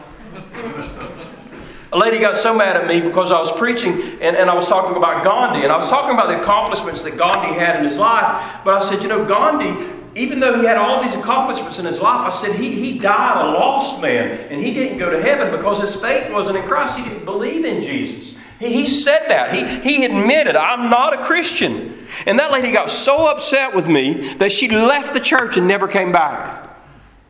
A 1.94 1.98
lady 1.98 2.20
got 2.20 2.36
so 2.36 2.54
mad 2.54 2.76
at 2.76 2.88
me 2.88 3.00
because 3.00 3.32
I 3.32 3.40
was 3.40 3.52
preaching 3.58 3.94
and, 4.22 4.36
and 4.36 4.50
I 4.50 4.54
was 4.54 4.68
talking 4.68 4.98
about 4.98 5.24
Gandhi. 5.24 5.64
And 5.64 5.72
I 5.72 5.78
was 5.78 5.88
talking 5.88 6.14
about 6.14 6.28
the 6.28 6.42
accomplishments 6.42 7.02
that 7.04 7.18
Gandhi 7.18 7.58
had 7.58 7.78
in 7.78 7.86
his 7.86 7.98
life. 7.98 8.62
But 8.66 8.74
I 8.74 8.80
said, 8.82 9.02
you 9.02 9.08
know, 9.08 9.24
Gandhi, 9.26 9.95
even 10.16 10.40
though 10.40 10.58
he 10.58 10.66
had 10.66 10.78
all 10.78 11.04
these 11.04 11.14
accomplishments 11.14 11.78
in 11.78 11.86
his 11.86 12.00
life, 12.00 12.34
I 12.34 12.36
said 12.36 12.56
he, 12.56 12.72
he 12.72 12.98
died 12.98 13.46
a 13.46 13.52
lost 13.52 14.02
man. 14.02 14.40
And 14.50 14.62
he 14.62 14.74
didn't 14.74 14.98
go 14.98 15.10
to 15.10 15.22
heaven 15.22 15.52
because 15.52 15.82
his 15.82 16.02
faith 16.02 16.32
wasn't 16.32 16.58
in 16.58 16.64
Christ. 16.64 16.98
He 16.98 17.04
didn't 17.04 17.26
believe 17.26 17.66
in 17.66 17.82
Jesus. 17.82 18.34
He, 18.58 18.72
he 18.72 18.88
said 18.88 19.28
that. 19.28 19.54
He, 19.54 19.98
he 19.98 20.06
admitted, 20.06 20.56
I'm 20.56 20.90
not 20.90 21.20
a 21.20 21.26
Christian. 21.26 22.08
And 22.26 22.40
that 22.40 22.54
lady 22.54 22.72
got 22.72 22.90
so 22.90 23.28
upset 23.28 23.76
with 23.76 23.88
me 23.88 24.34
that 24.36 24.54
she 24.54 24.70
left 24.70 25.14
the 25.14 25.20
church 25.20 25.58
and 25.58 25.68
never 25.68 25.86
came 25.86 26.14
back. 26.14 26.70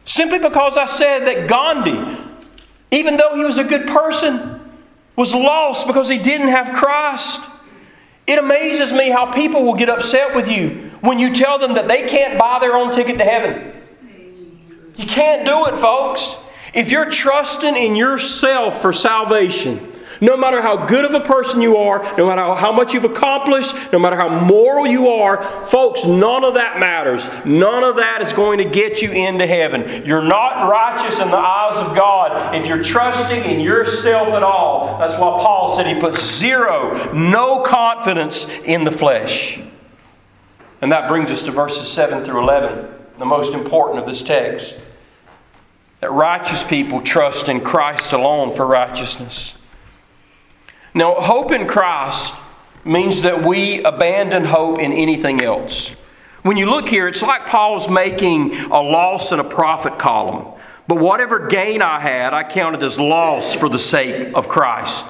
Simply 0.06 0.38
because 0.38 0.78
I 0.78 0.86
said 0.86 1.26
that 1.26 1.48
Gandhi, 1.50 2.22
even 2.92 3.18
though 3.18 3.36
he 3.36 3.44
was 3.44 3.58
a 3.58 3.64
good 3.64 3.88
person, 3.88 4.62
was 5.16 5.34
lost 5.34 5.88
because 5.88 6.08
he 6.08 6.20
didn't 6.20 6.50
have 6.50 6.76
Christ. 6.76 7.42
It 8.28 8.38
amazes 8.38 8.92
me 8.92 9.10
how 9.10 9.32
people 9.32 9.64
will 9.64 9.74
get 9.74 9.90
upset 9.90 10.36
with 10.36 10.48
you 10.48 10.85
when 11.06 11.20
you 11.20 11.34
tell 11.34 11.60
them 11.60 11.76
that 11.76 11.88
they 11.88 12.08
can't 12.08 12.40
buy 12.40 12.60
their 12.60 12.76
own 12.76 12.92
ticket 12.92 13.18
to 13.18 13.24
heaven. 13.24 13.74
You 14.96 15.06
can't 15.06 15.46
do 15.46 15.66
it, 15.66 15.80
folks. 15.80 16.36
If 16.74 16.90
you're 16.90 17.10
trusting 17.10 17.76
in 17.76 17.96
yourself 17.96 18.82
for 18.82 18.92
salvation, 18.92 19.94
no 20.22 20.38
matter 20.38 20.62
how 20.62 20.86
good 20.86 21.06
of 21.06 21.14
a 21.14 21.20
person 21.20 21.62
you 21.62 21.78
are, 21.78 22.00
no 22.18 22.28
matter 22.28 22.56
how 22.56 22.72
much 22.72 22.94
you've 22.94 23.06
accomplished, 23.06 23.76
no 23.92 24.00
matter 24.00 24.16
how 24.16 24.46
moral 24.46 24.88
you 24.88 25.10
are, 25.10 25.44
folks, 25.44 26.06
none 26.06 26.44
of 26.44 26.54
that 26.54 26.80
matters. 26.80 27.28
None 27.46 27.84
of 27.84 27.98
that 27.98 28.22
is 28.22 28.32
going 28.34 28.60
to 28.60 28.66
get 28.66 29.02
you 29.02 29.12
into 29.12 29.46
heaven. 29.46 30.06
You're 30.06 30.24
not 30.24 30.70
righteous 30.70 31.20
in 31.20 31.30
the 31.30 31.38
eyes 31.38 31.78
of 31.86 31.96
God 31.96 32.56
if 32.56 32.66
you're 32.66 32.84
trusting 32.84 33.44
in 33.44 33.60
yourself 33.60 34.30
at 34.30 34.44
all. 34.44 34.98
That's 34.98 35.16
why 35.16 35.38
Paul 35.42 35.76
said 35.76 35.94
he 35.94 36.00
put 36.00 36.16
zero, 36.16 37.14
no 37.14 37.64
confidence 37.64 38.50
in 38.66 38.84
the 38.84 38.92
flesh. 38.92 39.60
And 40.86 40.92
that 40.92 41.08
brings 41.08 41.32
us 41.32 41.42
to 41.42 41.52
verses 41.52 41.92
7 41.92 42.24
through 42.24 42.42
11, 42.42 42.88
the 43.18 43.26
most 43.26 43.56
important 43.56 43.98
of 43.98 44.06
this 44.06 44.22
text. 44.22 44.80
That 46.00 46.12
righteous 46.12 46.64
people 46.64 47.02
trust 47.02 47.50
in 47.50 47.62
Christ 47.62 48.12
alone 48.12 48.56
for 48.56 48.68
righteousness. 48.68 49.58
Now, 50.94 51.16
hope 51.16 51.52
in 51.52 51.66
Christ 51.66 52.36
means 52.84 53.24
that 53.24 53.42
we 53.42 53.82
abandon 53.84 54.46
hope 54.46 54.78
in 54.78 54.94
anything 54.94 55.42
else. 55.42 55.90
When 56.44 56.56
you 56.56 56.68
look 56.68 56.88
here, 56.88 57.08
it's 57.08 57.24
like 57.24 57.48
Paul's 57.48 57.90
making 57.90 58.54
a 58.66 58.80
loss 58.80 59.32
and 59.32 59.42
a 59.42 59.44
profit 59.44 59.98
column. 59.98 60.54
But 60.88 61.00
whatever 61.00 61.48
gain 61.48 61.82
I 61.82 62.00
had, 62.00 62.32
I 62.32 62.44
counted 62.44 62.84
as 62.84 63.00
loss 63.00 63.56
for 63.56 63.70
the 63.70 63.80
sake 63.80 64.36
of 64.36 64.48
Christ. 64.48 65.04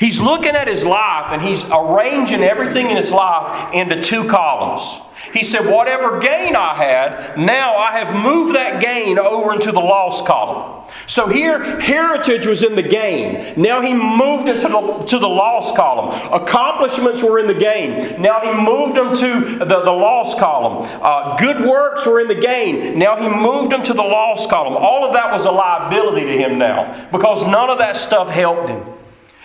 He's 0.00 0.18
looking 0.18 0.56
at 0.56 0.68
his 0.68 0.84
life 0.84 1.32
and 1.32 1.42
he's 1.42 1.62
arranging 1.70 2.42
everything 2.42 2.88
in 2.88 2.96
his 2.96 3.12
life 3.12 3.74
into 3.74 4.02
two 4.02 4.26
columns. 4.26 5.04
He 5.32 5.44
said, 5.44 5.66
Whatever 5.66 6.18
gain 6.18 6.56
I 6.56 6.74
had, 6.74 7.38
now 7.38 7.76
I 7.76 7.98
have 7.98 8.14
moved 8.14 8.54
that 8.54 8.80
gain 8.80 9.18
over 9.18 9.52
into 9.52 9.72
the 9.72 9.80
loss 9.80 10.26
column. 10.26 10.78
So 11.06 11.26
here, 11.26 11.80
heritage 11.80 12.46
was 12.46 12.62
in 12.62 12.74
the 12.74 12.82
gain. 12.82 13.60
Now 13.60 13.80
he 13.82 13.94
moved 13.94 14.48
it 14.48 14.60
to 14.60 14.68
the, 14.68 15.06
to 15.06 15.18
the 15.18 15.28
loss 15.28 15.76
column. 15.76 16.14
Accomplishments 16.32 17.22
were 17.22 17.38
in 17.38 17.46
the 17.46 17.54
gain. 17.54 18.20
Now 18.20 18.40
he 18.40 18.52
moved 18.52 18.96
them 18.96 19.14
to 19.16 19.58
the, 19.58 19.64
the 19.64 19.92
loss 19.92 20.38
column. 20.38 20.88
Uh, 21.02 21.36
good 21.36 21.66
works 21.66 22.06
were 22.06 22.20
in 22.20 22.28
the 22.28 22.34
gain. 22.34 22.98
Now 22.98 23.16
he 23.16 23.28
moved 23.28 23.72
them 23.72 23.82
to 23.84 23.92
the 23.92 24.02
loss 24.02 24.46
column. 24.46 24.74
All 24.74 25.04
of 25.04 25.12
that 25.14 25.32
was 25.32 25.44
a 25.44 25.50
liability 25.50 26.26
to 26.26 26.38
him 26.38 26.58
now 26.58 27.08
because 27.12 27.46
none 27.46 27.70
of 27.70 27.78
that 27.78 27.96
stuff 27.96 28.28
helped 28.28 28.68
him. 28.68 28.82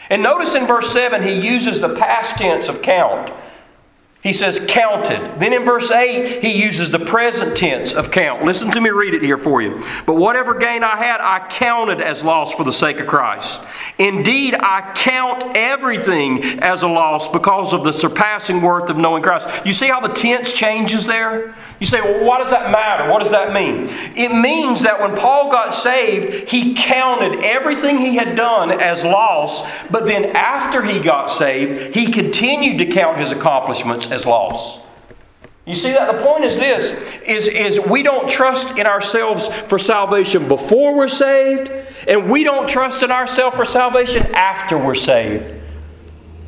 And 0.10 0.22
notice 0.22 0.56
in 0.56 0.67
verse 0.67 0.91
7, 0.91 1.24
he 1.24 1.39
uses 1.39 1.82
the 1.82 1.96
past 1.96 2.38
tense 2.38 2.67
of 2.67 2.82
count. 2.82 3.32
He 4.23 4.31
says 4.31 4.65
counted. 4.69 5.41
Then 5.41 5.51
in 5.51 5.65
verse 5.65 5.91
8, 5.91 6.41
he 6.41 6.63
uses 6.63 6.89
the 6.89 6.99
present 6.99 7.57
tense 7.57 7.91
of 7.91 8.09
count. 8.09 8.45
Listen 8.45 8.71
to 8.71 8.79
me 8.79 8.89
read 8.89 9.13
it 9.13 9.21
here 9.21 9.38
for 9.38 9.62
you. 9.62 9.83
But 10.05 10.15
whatever 10.15 10.53
gain 10.57 10.81
I 10.81 10.95
had, 10.95 11.19
I 11.19 11.45
counted 11.49 11.99
as 11.99 12.23
loss 12.23 12.53
for 12.53 12.63
the 12.63 12.71
sake 12.71 13.01
of 13.01 13.07
Christ. 13.07 13.59
Indeed, 13.99 14.55
I 14.55 14.93
count 14.95 15.57
everything 15.57 16.41
as 16.62 16.83
a 16.83 16.88
loss 16.88 17.29
because 17.33 17.73
of 17.73 17.83
the 17.83 17.91
surpassing 17.91 18.62
worth 18.62 18.89
of 18.89 18.95
knowing 18.95 19.23
Christ. 19.23 19.45
You 19.65 19.73
see 19.73 19.88
how 19.88 19.99
the 19.99 20.13
tense 20.13 20.53
changes 20.53 21.05
there? 21.05 21.53
You 21.81 21.86
say, 21.86 21.99
well, 21.99 22.23
what 22.23 22.38
does 22.38 22.51
that 22.51 22.71
matter? 22.71 23.12
What 23.12 23.21
does 23.21 23.31
that 23.31 23.53
mean? 23.53 23.89
It 24.15 24.33
means 24.33 24.83
that 24.83 25.01
when 25.01 25.17
Paul 25.17 25.51
got 25.51 25.75
saved, 25.75 26.47
he 26.47 26.73
counted 26.75 27.43
everything 27.43 27.97
he 27.97 28.15
had 28.15 28.38
done 28.38 28.71
as 28.71 29.03
loss, 29.03 29.69
but 29.91 30.05
then 30.05 30.27
after 30.36 30.81
he 30.81 31.01
got 31.01 31.27
saved, 31.27 31.93
he 31.93 32.09
continued 32.09 32.77
to 32.77 32.86
count 32.86 33.17
his 33.17 33.31
accomplishments 33.31 34.12
as 34.13 34.26
loss. 34.26 34.80
You 35.65 35.76
see 35.76 35.91
that? 35.93 36.12
The 36.12 36.23
point 36.23 36.43
is 36.43 36.58
this 36.58 36.91
is, 37.26 37.47
is 37.47 37.80
we 37.86 38.04
don't 38.04 38.30
trust 38.30 38.78
in 38.78 38.86
ourselves 38.86 39.47
for 39.47 39.80
salvation 39.80 40.47
before 40.47 40.95
we're 40.95 41.08
saved, 41.08 41.71
and 42.08 42.30
we 42.30 42.43
don't 42.43 42.67
trust 42.67 43.02
in 43.02 43.12
ourselves 43.12 43.56
for 43.56 43.65
salvation 43.65 44.26
after 44.36 44.78
we're 44.78 44.95
saved. 44.95 45.45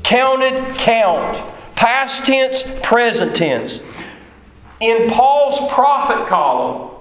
Counted, 0.03 0.75
count. 0.77 1.41
Past 1.75 2.25
tense, 2.25 2.63
present 2.83 3.35
tense. 3.35 3.79
In 4.81 5.09
Paul's 5.09 5.73
profit 5.73 6.27
column, 6.27 6.91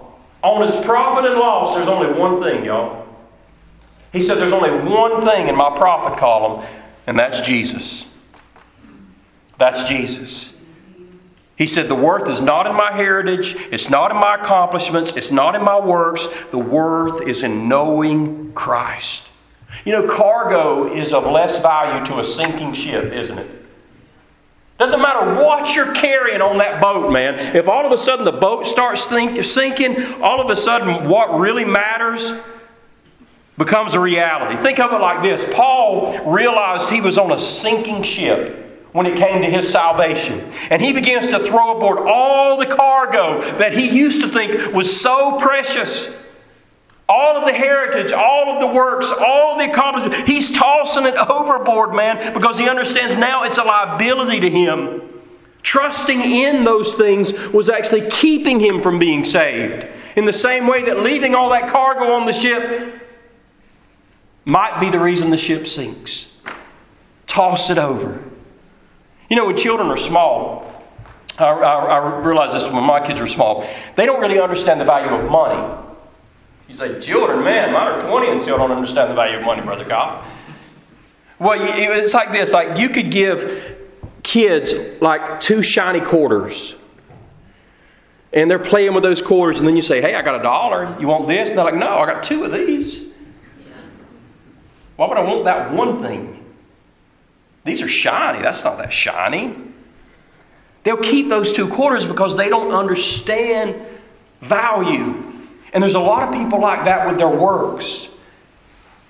on 0.42 0.66
his 0.66 0.84
profit 0.84 1.24
and 1.24 1.38
loss, 1.38 1.74
there's 1.74 1.88
only 1.88 2.16
one 2.18 2.40
thing, 2.42 2.64
y'all. 2.64 3.08
He 4.12 4.22
said, 4.22 4.38
There's 4.38 4.52
only 4.52 4.70
one 4.88 5.22
thing 5.22 5.48
in 5.48 5.56
my 5.56 5.76
profit 5.76 6.18
column, 6.18 6.64
and 7.06 7.18
that's 7.18 7.40
Jesus. 7.40 8.06
That's 9.58 9.88
Jesus. 9.88 10.53
He 11.56 11.66
said, 11.66 11.88
The 11.88 11.94
worth 11.94 12.28
is 12.28 12.40
not 12.40 12.66
in 12.66 12.74
my 12.74 12.92
heritage, 12.92 13.56
it's 13.70 13.88
not 13.88 14.10
in 14.10 14.16
my 14.16 14.36
accomplishments, 14.36 15.16
it's 15.16 15.30
not 15.30 15.54
in 15.54 15.62
my 15.62 15.78
works. 15.78 16.26
The 16.50 16.58
worth 16.58 17.26
is 17.28 17.42
in 17.42 17.68
knowing 17.68 18.52
Christ. 18.54 19.28
You 19.84 19.92
know, 19.92 20.08
cargo 20.08 20.92
is 20.92 21.12
of 21.12 21.26
less 21.26 21.60
value 21.60 22.04
to 22.06 22.20
a 22.20 22.24
sinking 22.24 22.74
ship, 22.74 23.12
isn't 23.12 23.38
it? 23.38 23.50
Doesn't 24.78 25.00
matter 25.00 25.40
what 25.40 25.74
you're 25.74 25.94
carrying 25.94 26.40
on 26.40 26.58
that 26.58 26.80
boat, 26.80 27.12
man. 27.12 27.38
If 27.54 27.68
all 27.68 27.86
of 27.86 27.92
a 27.92 27.98
sudden 27.98 28.24
the 28.24 28.32
boat 28.32 28.66
starts 28.66 29.06
sinking, 29.06 30.20
all 30.20 30.40
of 30.40 30.50
a 30.50 30.56
sudden 30.56 31.08
what 31.08 31.38
really 31.38 31.64
matters 31.64 32.32
becomes 33.56 33.94
a 33.94 34.00
reality. 34.00 34.60
Think 34.60 34.80
of 34.80 34.92
it 34.92 35.00
like 35.00 35.22
this 35.22 35.48
Paul 35.54 36.32
realized 36.32 36.90
he 36.90 37.00
was 37.00 37.18
on 37.18 37.30
a 37.30 37.38
sinking 37.38 38.02
ship 38.02 38.63
when 38.94 39.06
it 39.06 39.18
came 39.18 39.42
to 39.42 39.50
his 39.50 39.68
salvation. 39.68 40.52
And 40.70 40.80
he 40.80 40.92
begins 40.92 41.26
to 41.26 41.40
throw 41.40 41.76
aboard 41.76 42.06
all 42.06 42.56
the 42.56 42.66
cargo 42.66 43.40
that 43.58 43.76
he 43.76 43.90
used 43.90 44.20
to 44.20 44.28
think 44.28 44.72
was 44.72 45.00
so 45.00 45.40
precious. 45.40 46.14
All 47.08 47.36
of 47.36 47.44
the 47.44 47.52
heritage, 47.52 48.12
all 48.12 48.54
of 48.54 48.60
the 48.60 48.68
works, 48.68 49.10
all 49.10 49.58
the 49.58 49.68
accomplishments. 49.68 50.28
He's 50.28 50.52
tossing 50.52 51.06
it 51.06 51.16
overboard, 51.16 51.92
man, 51.92 52.34
because 52.34 52.56
he 52.56 52.68
understands 52.68 53.16
now 53.16 53.42
it's 53.42 53.58
a 53.58 53.64
liability 53.64 54.38
to 54.38 54.48
him. 54.48 55.02
Trusting 55.64 56.20
in 56.20 56.62
those 56.62 56.94
things 56.94 57.48
was 57.48 57.68
actually 57.68 58.08
keeping 58.10 58.60
him 58.60 58.80
from 58.80 59.00
being 59.00 59.24
saved. 59.24 59.88
In 60.14 60.24
the 60.24 60.32
same 60.32 60.68
way 60.68 60.84
that 60.84 61.00
leaving 61.00 61.34
all 61.34 61.50
that 61.50 61.68
cargo 61.68 62.12
on 62.12 62.26
the 62.26 62.32
ship 62.32 62.94
might 64.44 64.78
be 64.78 64.88
the 64.88 65.00
reason 65.00 65.30
the 65.30 65.36
ship 65.36 65.66
sinks. 65.66 66.30
Toss 67.26 67.70
it 67.70 67.78
over. 67.78 68.22
You 69.28 69.36
know, 69.36 69.46
when 69.46 69.56
children 69.56 69.88
are 69.88 69.96
small, 69.96 70.70
I, 71.38 71.44
I, 71.44 71.84
I 71.84 72.18
realize 72.20 72.52
this 72.52 72.70
when 72.72 72.84
my 72.84 73.04
kids 73.04 73.20
are 73.20 73.26
small, 73.26 73.68
they 73.96 74.06
don't 74.06 74.20
really 74.20 74.40
understand 74.40 74.80
the 74.80 74.84
value 74.84 75.14
of 75.14 75.30
money. 75.30 75.82
You 76.68 76.74
say, 76.74 77.00
children, 77.00 77.44
man, 77.44 77.72
mine 77.72 77.88
are 77.88 78.00
20 78.00 78.30
and 78.30 78.40
still 78.40 78.56
don't 78.56 78.70
understand 78.70 79.10
the 79.10 79.14
value 79.14 79.38
of 79.38 79.44
money, 79.44 79.62
Brother 79.62 79.84
Cobb. 79.84 80.24
Well, 81.38 81.58
it's 81.60 82.14
like 82.14 82.32
this 82.32 82.52
like 82.52 82.78
you 82.78 82.88
could 82.88 83.10
give 83.10 83.76
kids 84.22 84.74
like 85.00 85.40
two 85.40 85.62
shiny 85.62 86.00
quarters. 86.00 86.76
And 88.32 88.50
they're 88.50 88.58
playing 88.58 88.94
with 88.94 89.04
those 89.04 89.22
quarters, 89.22 89.60
and 89.60 89.68
then 89.68 89.76
you 89.76 89.82
say, 89.82 90.00
Hey, 90.00 90.14
I 90.16 90.22
got 90.22 90.40
a 90.40 90.42
dollar. 90.42 90.96
You 90.98 91.06
want 91.06 91.28
this? 91.28 91.50
And 91.50 91.58
they're 91.58 91.64
like, 91.64 91.74
No, 91.74 91.88
I 91.88 92.06
got 92.06 92.24
two 92.24 92.44
of 92.44 92.52
these. 92.52 93.12
Why 94.96 95.08
would 95.08 95.18
I 95.18 95.22
want 95.22 95.44
that 95.44 95.72
one 95.72 96.02
thing? 96.02 96.43
These 97.64 97.82
are 97.82 97.88
shiny. 97.88 98.42
That's 98.42 98.62
not 98.62 98.78
that 98.78 98.92
shiny. 98.92 99.56
They'll 100.82 100.96
keep 100.98 101.28
those 101.28 101.52
two 101.52 101.68
quarters 101.68 102.04
because 102.04 102.36
they 102.36 102.48
don't 102.50 102.72
understand 102.72 103.74
value. 104.40 105.22
And 105.72 105.82
there's 105.82 105.94
a 105.94 106.00
lot 106.00 106.28
of 106.28 106.34
people 106.34 106.60
like 106.60 106.84
that 106.84 107.06
with 107.06 107.16
their 107.16 107.28
works. 107.28 108.08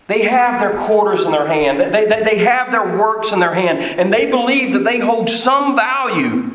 They 0.06 0.22
have 0.22 0.60
their 0.60 0.86
quarters 0.86 1.22
in 1.22 1.32
their 1.32 1.46
hand, 1.46 1.80
they, 1.80 2.06
they, 2.06 2.22
they 2.22 2.38
have 2.38 2.70
their 2.70 2.96
works 2.96 3.32
in 3.32 3.40
their 3.40 3.54
hand, 3.54 3.78
and 3.78 4.12
they 4.12 4.30
believe 4.30 4.74
that 4.74 4.84
they 4.84 4.98
hold 4.98 5.30
some 5.30 5.74
value. 5.74 6.50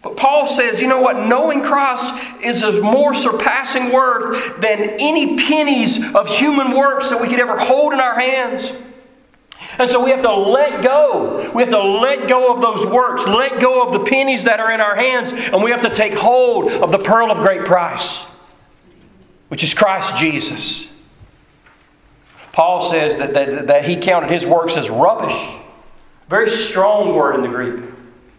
But 0.00 0.16
Paul 0.16 0.46
says, 0.46 0.80
you 0.80 0.86
know 0.86 1.00
what? 1.00 1.26
Knowing 1.26 1.60
Christ 1.60 2.06
is 2.40 2.62
of 2.62 2.82
more 2.82 3.14
surpassing 3.14 3.92
worth 3.92 4.60
than 4.60 4.78
any 4.78 5.36
pennies 5.36 6.14
of 6.14 6.28
human 6.28 6.70
works 6.70 7.10
that 7.10 7.20
we 7.20 7.26
could 7.26 7.40
ever 7.40 7.58
hold 7.58 7.92
in 7.92 8.00
our 8.00 8.18
hands. 8.18 8.72
And 9.78 9.88
so 9.88 10.02
we 10.02 10.10
have 10.10 10.22
to 10.22 10.34
let 10.34 10.82
go. 10.82 11.50
We 11.54 11.62
have 11.62 11.70
to 11.70 11.82
let 11.82 12.28
go 12.28 12.52
of 12.52 12.60
those 12.60 12.84
works, 12.84 13.26
let 13.26 13.60
go 13.60 13.86
of 13.86 13.92
the 13.92 14.04
pennies 14.10 14.44
that 14.44 14.58
are 14.58 14.72
in 14.72 14.80
our 14.80 14.96
hands, 14.96 15.32
and 15.32 15.62
we 15.62 15.70
have 15.70 15.82
to 15.82 15.90
take 15.90 16.14
hold 16.14 16.70
of 16.70 16.90
the 16.90 16.98
pearl 16.98 17.30
of 17.30 17.38
great 17.38 17.64
price, 17.64 18.24
which 19.48 19.62
is 19.62 19.72
Christ 19.72 20.16
Jesus. 20.16 20.90
Paul 22.52 22.90
says 22.90 23.18
that, 23.18 23.34
that, 23.34 23.68
that 23.68 23.84
he 23.84 23.96
counted 23.96 24.30
his 24.30 24.44
works 24.44 24.76
as 24.76 24.90
rubbish. 24.90 25.36
Very 26.28 26.50
strong 26.50 27.14
word 27.14 27.36
in 27.36 27.42
the 27.42 27.48
Greek. 27.48 27.84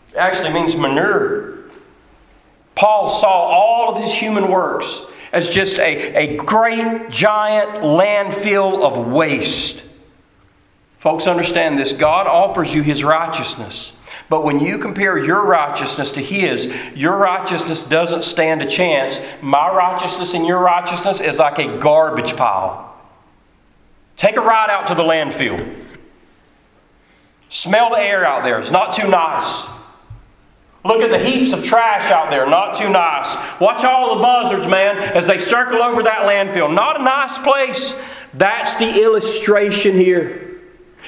It 0.10 0.18
actually 0.18 0.52
means 0.52 0.76
manure. 0.76 1.60
Paul 2.76 3.10
saw 3.10 3.30
all 3.30 3.96
of 3.96 4.02
his 4.02 4.14
human 4.14 4.52
works 4.52 5.06
as 5.32 5.50
just 5.50 5.80
a, 5.80 6.16
a 6.16 6.38
great, 6.38 7.10
giant 7.10 7.84
landfill 7.84 8.84
of 8.84 9.08
waste. 9.08 9.84
Folks, 11.00 11.28
understand 11.28 11.78
this 11.78 11.94
God 11.94 12.28
offers 12.28 12.74
you 12.74 12.82
His 12.82 13.04
righteousness. 13.04 13.96
But 14.28 14.44
when 14.44 14.60
you 14.60 14.78
compare 14.78 15.18
your 15.18 15.44
righteousness 15.44 16.12
to 16.12 16.22
His, 16.22 16.72
your 16.96 17.18
righteousness 17.18 17.88
doesn't 17.88 18.24
stand 18.24 18.62
a 18.62 18.70
chance. 18.70 19.20
My 19.42 19.74
righteousness 19.74 20.34
and 20.34 20.46
your 20.46 20.60
righteousness 20.60 21.20
is 21.20 21.38
like 21.38 21.58
a 21.58 21.80
garbage 21.80 22.36
pile. 22.36 22.86
Take 24.18 24.36
a 24.36 24.42
ride 24.42 24.70
out 24.70 24.88
to 24.88 24.96
the 24.96 25.02
landfill. 25.02 25.76
Smell 27.50 27.90
the 27.90 28.00
air 28.00 28.26
out 28.26 28.44
there, 28.44 28.60
it's 28.60 28.70
not 28.70 28.94
too 28.94 29.08
nice. 29.08 29.68
Look 30.86 31.02
at 31.02 31.10
the 31.10 31.20
heaps 31.20 31.52
of 31.52 31.64
trash 31.64 32.12
out 32.12 32.30
there, 32.30 32.46
not 32.48 32.76
too 32.78 32.90
nice. 32.90 33.36
Watch 33.60 33.84
all 33.84 34.16
the 34.16 34.22
buzzards, 34.22 34.68
man, 34.68 34.98
as 34.98 35.28
they 35.28 35.40
circle 35.40 35.82
over 35.82 36.04
that 36.04 36.22
landfill. 36.22 36.74
Not 36.74 37.00
a 37.00 37.04
nice 37.04 37.38
place. 37.40 38.00
That's 38.36 38.76
the 38.76 39.02
illustration 39.02 39.96
here. 39.96 40.49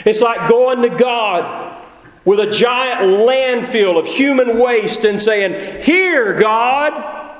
It's 0.05 0.21
like 0.21 0.49
going 0.49 0.81
to 0.81 0.89
God 0.89 1.77
with 2.25 2.39
a 2.39 2.49
giant 2.49 3.01
landfill 3.01 3.99
of 3.99 4.07
human 4.07 4.59
waste 4.59 5.05
and 5.05 5.21
saying, 5.21 5.81
Here, 5.81 6.33
God. 6.33 7.39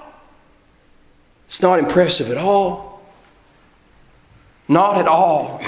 It's 1.45 1.61
not 1.61 1.79
impressive 1.79 2.29
at 2.29 2.37
all. 2.37 3.01
Not 4.67 4.97
at 4.97 5.07
all. 5.07 5.61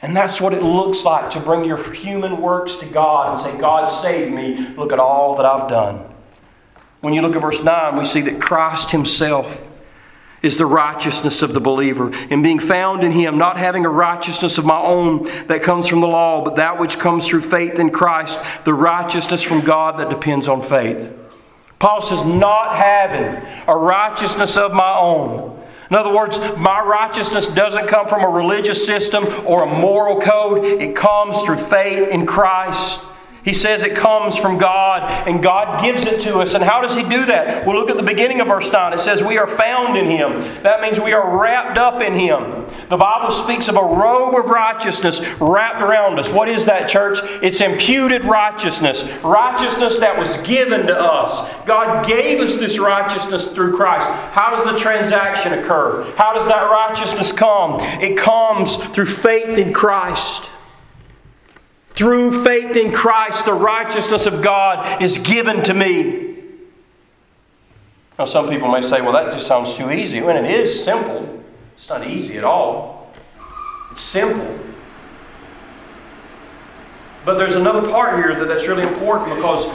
And 0.00 0.16
that's 0.16 0.40
what 0.40 0.52
it 0.54 0.62
looks 0.62 1.04
like 1.04 1.30
to 1.32 1.40
bring 1.40 1.64
your 1.64 1.92
human 1.92 2.40
works 2.40 2.76
to 2.76 2.86
God 2.86 3.32
and 3.32 3.40
say, 3.40 3.60
God, 3.60 3.88
save 3.88 4.32
me. 4.32 4.68
Look 4.76 4.92
at 4.92 4.98
all 4.98 5.36
that 5.36 5.44
I've 5.44 5.68
done. 5.68 6.02
When 7.00 7.12
you 7.12 7.22
look 7.22 7.36
at 7.36 7.42
verse 7.42 7.62
9, 7.62 7.96
we 7.96 8.06
see 8.06 8.20
that 8.22 8.40
Christ 8.40 8.90
Himself 8.90 9.65
is 10.46 10.56
the 10.56 10.64
righteousness 10.64 11.42
of 11.42 11.52
the 11.52 11.60
believer, 11.60 12.10
and 12.30 12.42
being 12.42 12.60
found 12.60 13.04
in 13.04 13.12
Him, 13.12 13.36
not 13.36 13.58
having 13.58 13.84
a 13.84 13.90
righteousness 13.90 14.56
of 14.56 14.64
my 14.64 14.78
own 14.78 15.24
that 15.48 15.62
comes 15.62 15.88
from 15.88 16.00
the 16.00 16.06
law, 16.06 16.42
but 16.42 16.56
that 16.56 16.78
which 16.78 16.98
comes 16.98 17.26
through 17.26 17.42
faith 17.42 17.78
in 17.78 17.90
Christ, 17.90 18.38
the 18.64 18.72
righteousness 18.72 19.42
from 19.42 19.60
God 19.60 19.98
that 19.98 20.08
depends 20.08 20.48
on 20.48 20.62
faith. 20.62 21.10
Paul 21.78 22.00
says, 22.00 22.24
not 22.24 22.76
having 22.76 23.42
a 23.66 23.76
righteousness 23.76 24.56
of 24.56 24.72
my 24.72 24.96
own. 24.96 25.62
In 25.90 25.96
other 25.96 26.12
words, 26.12 26.38
my 26.56 26.80
righteousness 26.80 27.52
doesn't 27.52 27.86
come 27.86 28.08
from 28.08 28.22
a 28.22 28.28
religious 28.28 28.84
system 28.84 29.24
or 29.46 29.64
a 29.64 29.66
moral 29.66 30.20
code. 30.20 30.64
It 30.64 30.96
comes 30.96 31.42
through 31.42 31.58
faith 31.66 32.08
in 32.08 32.26
Christ. 32.26 33.04
He 33.46 33.54
says 33.54 33.84
it 33.84 33.94
comes 33.94 34.36
from 34.36 34.58
God, 34.58 35.28
and 35.28 35.40
God 35.40 35.80
gives 35.80 36.04
it 36.04 36.20
to 36.22 36.40
us. 36.40 36.54
And 36.54 36.64
how 36.64 36.80
does 36.80 36.96
He 36.96 37.04
do 37.04 37.26
that? 37.26 37.64
Well, 37.64 37.78
look 37.78 37.88
at 37.88 37.96
the 37.96 38.02
beginning 38.02 38.40
of 38.40 38.48
verse 38.48 38.72
9. 38.72 38.92
It 38.92 38.98
says, 38.98 39.22
We 39.22 39.38
are 39.38 39.46
found 39.46 39.96
in 39.96 40.06
Him. 40.06 40.40
That 40.64 40.80
means 40.80 40.98
we 40.98 41.12
are 41.12 41.38
wrapped 41.38 41.78
up 41.78 42.02
in 42.02 42.12
Him. 42.12 42.66
The 42.88 42.96
Bible 42.96 43.30
speaks 43.30 43.68
of 43.68 43.76
a 43.76 43.82
robe 43.82 44.34
of 44.34 44.46
righteousness 44.46 45.20
wrapped 45.40 45.80
around 45.80 46.18
us. 46.18 46.28
What 46.28 46.48
is 46.48 46.64
that, 46.64 46.88
church? 46.88 47.20
It's 47.40 47.60
imputed 47.60 48.24
righteousness, 48.24 49.04
righteousness 49.22 50.00
that 50.00 50.18
was 50.18 50.38
given 50.38 50.88
to 50.88 51.00
us. 51.00 51.48
God 51.66 52.04
gave 52.04 52.40
us 52.40 52.56
this 52.56 52.80
righteousness 52.80 53.52
through 53.52 53.76
Christ. 53.76 54.08
How 54.32 54.50
does 54.50 54.64
the 54.64 54.76
transaction 54.76 55.52
occur? 55.52 56.02
How 56.16 56.32
does 56.32 56.48
that 56.48 56.68
righteousness 56.68 57.30
come? 57.30 57.78
It 58.02 58.18
comes 58.18 58.74
through 58.86 59.06
faith 59.06 59.56
in 59.56 59.72
Christ. 59.72 60.50
Through 61.96 62.44
faith 62.44 62.76
in 62.76 62.92
Christ, 62.92 63.46
the 63.46 63.54
righteousness 63.54 64.26
of 64.26 64.42
God 64.42 65.02
is 65.02 65.18
given 65.18 65.64
to 65.64 65.74
me. 65.74 66.34
Now, 68.18 68.26
some 68.26 68.48
people 68.48 68.70
may 68.70 68.82
say, 68.82 69.00
well, 69.00 69.12
that 69.12 69.32
just 69.32 69.46
sounds 69.46 69.74
too 69.74 69.90
easy. 69.90 70.20
When 70.20 70.36
it 70.36 70.50
is 70.50 70.84
simple, 70.84 71.42
it's 71.76 71.88
not 71.88 72.06
easy 72.06 72.36
at 72.36 72.44
all. 72.44 73.10
It's 73.92 74.02
simple. 74.02 74.58
But 77.24 77.38
there's 77.38 77.54
another 77.54 77.88
part 77.90 78.22
here 78.22 78.34
that, 78.34 78.46
that's 78.46 78.68
really 78.68 78.84
important 78.84 79.34
because 79.34 79.66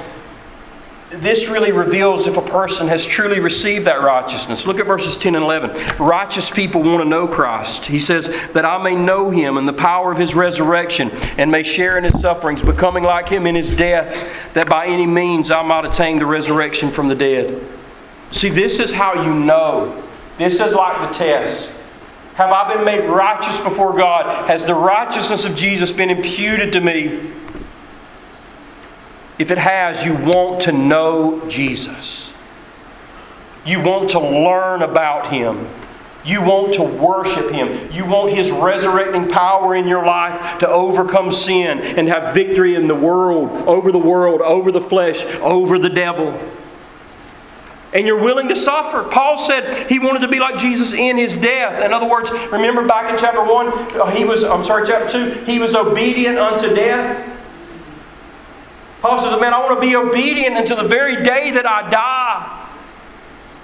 this 1.12 1.50
really 1.50 1.74
reveals 1.74 2.26
if 2.26 2.38
a 2.38 2.42
person 2.42 2.88
has 2.88 3.06
truly 3.06 3.42
received 3.42 3.86
that 3.86 4.02
righteousness. 4.02 4.66
Look 4.66 4.80
at 4.80 4.86
verses 4.86 5.18
10 5.18 5.36
and 5.36 5.44
11. 5.44 5.98
Righteous 5.98 6.50
people 6.50 6.82
want 6.82 7.04
to 7.04 7.10
know 7.10 7.28
Christ. 7.28 7.86
He 7.86 8.00
says, 8.00 8.28
That 8.54 8.64
I 8.64 8.82
may 8.82 8.96
know 8.96 9.30
him 9.30 9.58
and 9.58 9.68
the 9.68 9.74
power 9.74 10.12
of 10.12 10.18
his 10.18 10.34
resurrection, 10.36 11.12
and 11.38 11.52
may 11.52 11.64
share 11.64 11.98
in 11.98 12.06
his 12.06 12.20
sufferings, 12.22 12.62
becoming 12.62 13.04
like 13.04 13.28
him 13.28 13.46
in 13.46 13.56
his 13.56 13.76
death, 13.76 14.32
that 14.54 14.70
by 14.70 14.88
any 14.88 15.06
means 15.06 15.52
I 15.52 15.62
might 15.64 15.86
attain 15.86 16.18
the 16.18 16.26
resurrection 16.26 16.90
from 16.90 17.10
the 17.10 17.16
dead. 17.16 17.62
See, 18.32 18.50
this 18.50 18.80
is 18.80 18.94
how 18.94 19.22
you 19.22 19.34
know. 19.34 20.02
This 20.38 20.62
is 20.62 20.74
like 20.74 21.12
the 21.12 21.18
test. 21.18 21.72
Have 22.36 22.52
I 22.52 22.74
been 22.74 22.86
made 22.86 23.06
righteous 23.08 23.62
before 23.62 23.98
God? 23.98 24.48
Has 24.48 24.66
the 24.66 24.74
righteousness 24.74 25.44
of 25.44 25.56
Jesus 25.58 25.92
been 25.92 26.10
imputed 26.10 26.72
to 26.72 26.80
me? 26.80 27.32
If 29.42 29.50
it 29.50 29.58
has, 29.58 30.06
you 30.06 30.14
want 30.14 30.62
to 30.66 30.72
know 30.72 31.44
Jesus. 31.50 32.32
You 33.66 33.82
want 33.82 34.12
to 34.12 34.20
learn 34.20 34.84
about 34.84 35.32
Him. 35.32 35.68
You 36.24 36.44
want 36.44 36.76
to 36.76 36.84
worship 36.84 37.50
Him. 37.50 37.92
You 37.92 38.06
want 38.06 38.36
His 38.36 38.52
resurrecting 38.52 39.30
power 39.30 39.74
in 39.74 39.88
your 39.88 40.06
life 40.06 40.60
to 40.60 40.70
overcome 40.70 41.32
sin 41.32 41.80
and 41.80 42.08
have 42.08 42.36
victory 42.36 42.76
in 42.76 42.86
the 42.86 42.94
world, 42.94 43.50
over 43.68 43.92
the 43.92 43.98
world, 43.98 44.42
over 44.42 44.72
the 44.72 44.80
flesh, 44.80 45.26
over 45.42 45.80
the 45.80 45.90
devil. 45.90 46.40
And 47.96 48.06
you're 48.06 48.22
willing 48.22 48.48
to 48.50 48.56
suffer. 48.56 49.10
Paul 49.10 49.40
said 49.40 49.90
he 49.90 49.98
wanted 49.98 50.20
to 50.20 50.28
be 50.28 50.40
like 50.40 50.60
Jesus 50.60 50.94
in 50.94 51.18
his 51.18 51.36
death. 51.36 51.84
In 51.84 51.92
other 51.94 52.08
words, 52.08 52.30
remember 52.52 52.86
back 52.86 53.12
in 53.12 53.18
chapter 53.18 53.44
1, 53.44 53.68
uh, 54.00 54.06
he 54.12 54.24
was, 54.24 54.44
I'm 54.44 54.64
sorry, 54.64 54.86
chapter 54.86 55.34
2, 55.34 55.46
he 55.46 55.58
was 55.58 55.74
obedient 55.74 56.38
unto 56.38 56.76
death. 56.76 57.40
Paul 59.02 59.18
says, 59.18 59.40
Man, 59.42 59.54
I 59.54 59.60
want 59.60 59.82
to 59.82 59.88
be 59.88 59.96
obedient 59.96 60.58
until 60.58 60.78
the 60.78 60.88
very 60.88 61.24
day 61.24 61.52
that 61.52 61.66
I 61.66 61.90
die. 61.90 62.68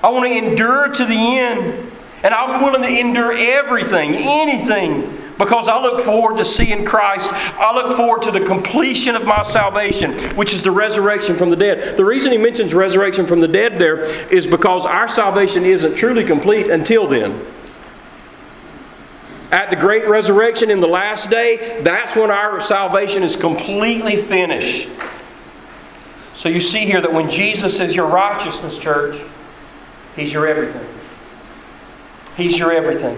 I 0.03 0.09
want 0.09 0.25
to 0.25 0.31
endure 0.31 0.89
to 0.89 1.05
the 1.05 1.15
end. 1.15 1.91
And 2.23 2.33
I'm 2.33 2.63
willing 2.63 2.81
to 2.81 2.99
endure 2.99 3.31
everything, 3.31 4.15
anything, 4.15 5.21
because 5.37 5.67
I 5.67 5.79
look 5.79 6.03
forward 6.03 6.37
to 6.37 6.45
seeing 6.45 6.83
Christ. 6.83 7.29
I 7.31 7.73
look 7.75 7.95
forward 7.95 8.23
to 8.23 8.31
the 8.31 8.43
completion 8.43 9.15
of 9.15 9.23
my 9.23 9.43
salvation, 9.43 10.13
which 10.35 10.51
is 10.51 10.63
the 10.63 10.71
resurrection 10.71 11.35
from 11.35 11.51
the 11.51 11.55
dead. 11.55 11.95
The 11.95 12.03
reason 12.03 12.31
he 12.31 12.39
mentions 12.39 12.73
resurrection 12.73 13.27
from 13.27 13.39
the 13.39 13.47
dead 13.47 13.77
there 13.77 13.99
is 14.33 14.47
because 14.47 14.85
our 14.85 15.07
salvation 15.07 15.63
isn't 15.63 15.95
truly 15.95 16.23
complete 16.23 16.71
until 16.71 17.05
then. 17.05 17.39
At 19.51 19.69
the 19.69 19.75
great 19.75 20.07
resurrection 20.07 20.71
in 20.71 20.79
the 20.79 20.87
last 20.87 21.29
day, 21.29 21.81
that's 21.83 22.15
when 22.15 22.31
our 22.31 22.59
salvation 22.59 23.21
is 23.21 23.35
completely 23.35 24.17
finished. 24.17 24.89
So 26.37 26.49
you 26.49 26.61
see 26.61 26.85
here 26.85 27.01
that 27.01 27.11
when 27.11 27.31
Jesus 27.31 27.79
is 27.79 27.95
your 27.95 28.07
righteousness, 28.07 28.77
church, 28.77 29.19
He's 30.15 30.31
your 30.31 30.47
everything. 30.47 30.87
He's 32.37 32.57
your 32.57 32.71
everything. 32.71 33.17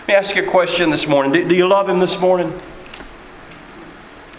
Let 0.00 0.08
me 0.08 0.14
ask 0.14 0.36
you 0.36 0.46
a 0.46 0.50
question 0.50 0.90
this 0.90 1.06
morning. 1.06 1.32
Do, 1.32 1.48
do 1.48 1.54
you 1.54 1.66
love 1.66 1.88
Him 1.88 1.98
this 1.98 2.20
morning? 2.20 2.52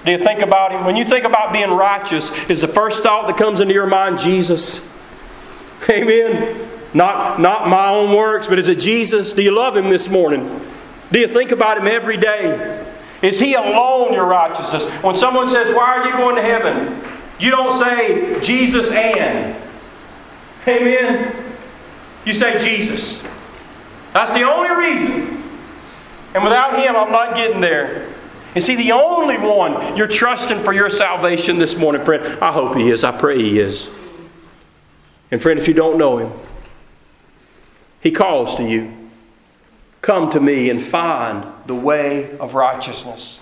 Do 0.06 0.12
you 0.12 0.19
think 0.19 0.41
about 0.41 0.71
Him? 0.71 0.86
When 0.86 0.95
you 0.95 1.04
think 1.04 1.26
about 1.26 1.54
being 1.54 1.71
righteous, 1.71 2.32
is 2.49 2.62
the 2.62 2.67
first 2.67 3.02
thought 3.02 3.26
that 3.28 3.38
comes 3.38 3.62
into 3.62 3.73
your 3.73 3.88
mind 3.88 4.19
Jesus? 4.19 4.88
Amen. 5.89 6.69
Not, 6.93 7.39
not 7.39 7.67
my 7.67 7.89
own 7.89 8.15
works, 8.15 8.47
but 8.47 8.60
is 8.60 8.67
it 8.67 8.80
Jesus? 8.80 9.34
Do 9.34 9.41
you 9.41 9.56
love 9.56 9.76
Him 9.76 9.89
this 9.89 10.08
morning? 10.08 10.62
Do 11.12 11.19
you 11.19 11.28
think 11.28 11.52
about 11.52 11.80
Him 11.80 11.88
every 11.88 12.17
day? 12.17 12.86
Is 13.23 13.39
He 13.39 13.56
alone 13.56 14.13
your 14.13 14.26
righteousness? 14.26 14.84
When 15.04 15.15
someone 15.15 15.49
says, 15.49 15.73
Why 15.76 15.97
are 15.97 16.06
you 16.06 16.13
going 16.13 16.36
to 16.36 16.43
heaven? 16.43 17.12
You 17.43 17.51
don't 17.51 17.77
say 17.77 18.39
Jesus 18.39 18.89
and. 18.89 19.62
Amen. 20.65 21.36
You 22.23 22.34
say 22.34 22.58
Jesus. 22.58 23.21
That's 24.13 24.34
the 24.34 24.43
only 24.43 24.73
reason. 24.73 25.43
And 26.34 26.41
without 26.41 26.79
Him, 26.79 26.95
I'm 26.95 27.12
not 27.12 27.36
getting 27.36 27.60
there. 27.60 28.08
You 28.56 28.62
see, 28.62 28.77
the 28.77 28.93
only 28.93 29.38
one 29.38 29.97
you're 29.97 30.08
trusting 30.08 30.63
for 30.63 30.71
your 30.71 30.89
salvation 30.89 31.58
this 31.58 31.75
morning, 31.75 32.06
friend, 32.06 32.23
I 32.41 32.53
hope 32.53 32.77
He 32.77 32.89
is. 32.89 33.03
I 33.03 33.12
pray 33.12 33.38
He 33.38 33.60
is. 33.60 33.89
And 35.29 35.41
friend, 35.41 35.60
if 35.60 35.67
you 35.67 35.73
don't 35.73 35.97
know 35.97 36.19
Him, 36.19 36.32
He 37.99 38.12
calls 38.12 38.56
to 38.56 38.63
you. 38.63 38.89
Come 40.01 40.29
to 40.29 40.39
me 40.39 40.69
and 40.69 40.82
find 40.82 41.45
the 41.65 41.75
way 41.75 42.38
of 42.38 42.56
righteousness. 42.56 43.41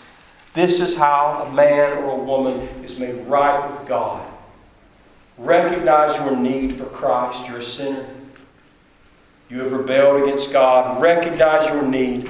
This 0.54 0.82
is 0.82 0.98
how 0.98 1.48
a 1.48 1.54
man 1.54 1.98
or 2.00 2.20
a 2.20 2.24
woman 2.24 2.60
is 2.84 3.00
made 3.00 3.16
right 3.28 3.70
with 3.70 3.88
God. 3.88 4.28
Recognize 5.38 6.18
your 6.18 6.36
need 6.36 6.76
for 6.76 6.86
Christ. 6.86 7.48
You're 7.48 7.60
a 7.60 7.64
sinner. 7.64 8.06
You 9.50 9.60
have 9.62 9.72
rebelled 9.72 10.24
against 10.24 10.52
God. 10.52 11.02
Recognize 11.02 11.68
your 11.68 11.84
need. 11.84 12.30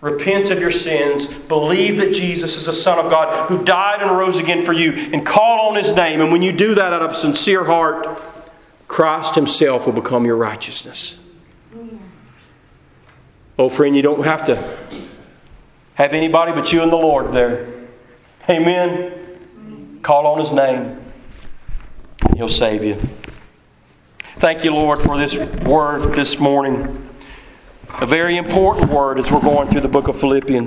Repent 0.00 0.50
of 0.50 0.58
your 0.58 0.70
sins. 0.70 1.32
Believe 1.32 1.98
that 1.98 2.12
Jesus 2.12 2.56
is 2.56 2.66
the 2.66 2.72
Son 2.72 2.98
of 2.98 3.10
God 3.10 3.48
who 3.48 3.64
died 3.64 4.02
and 4.02 4.10
rose 4.10 4.38
again 4.38 4.64
for 4.64 4.72
you. 4.72 4.92
And 4.92 5.24
call 5.24 5.68
on 5.68 5.76
His 5.76 5.94
name. 5.94 6.20
And 6.20 6.32
when 6.32 6.42
you 6.42 6.52
do 6.52 6.74
that 6.74 6.92
out 6.92 7.02
of 7.02 7.10
a 7.12 7.14
sincere 7.14 7.64
heart, 7.64 8.06
Christ 8.88 9.34
Himself 9.34 9.86
will 9.86 9.94
become 9.94 10.24
your 10.24 10.36
righteousness. 10.36 11.16
Oh, 13.58 13.68
friend, 13.68 13.94
you 13.94 14.02
don't 14.02 14.24
have 14.24 14.44
to 14.46 14.78
have 15.94 16.12
anybody 16.12 16.52
but 16.52 16.72
you 16.72 16.82
and 16.82 16.92
the 16.92 16.96
Lord 16.96 17.32
there. 17.32 17.72
Amen. 18.48 20.00
Call 20.02 20.26
on 20.26 20.38
His 20.38 20.52
name, 20.52 21.00
He'll 22.36 22.48
save 22.48 22.84
you. 22.84 22.98
Thank 24.36 24.64
you, 24.64 24.74
Lord, 24.74 25.00
for 25.00 25.16
this 25.16 25.36
word 25.64 26.14
this 26.14 26.38
morning. 26.38 27.08
A 28.02 28.06
very 28.06 28.36
important 28.36 28.90
word 28.90 29.18
as 29.18 29.30
we're 29.30 29.40
going 29.40 29.68
through 29.68 29.80
the 29.80 29.88
book 29.88 30.08
of 30.08 30.20
Philippians. 30.20 30.62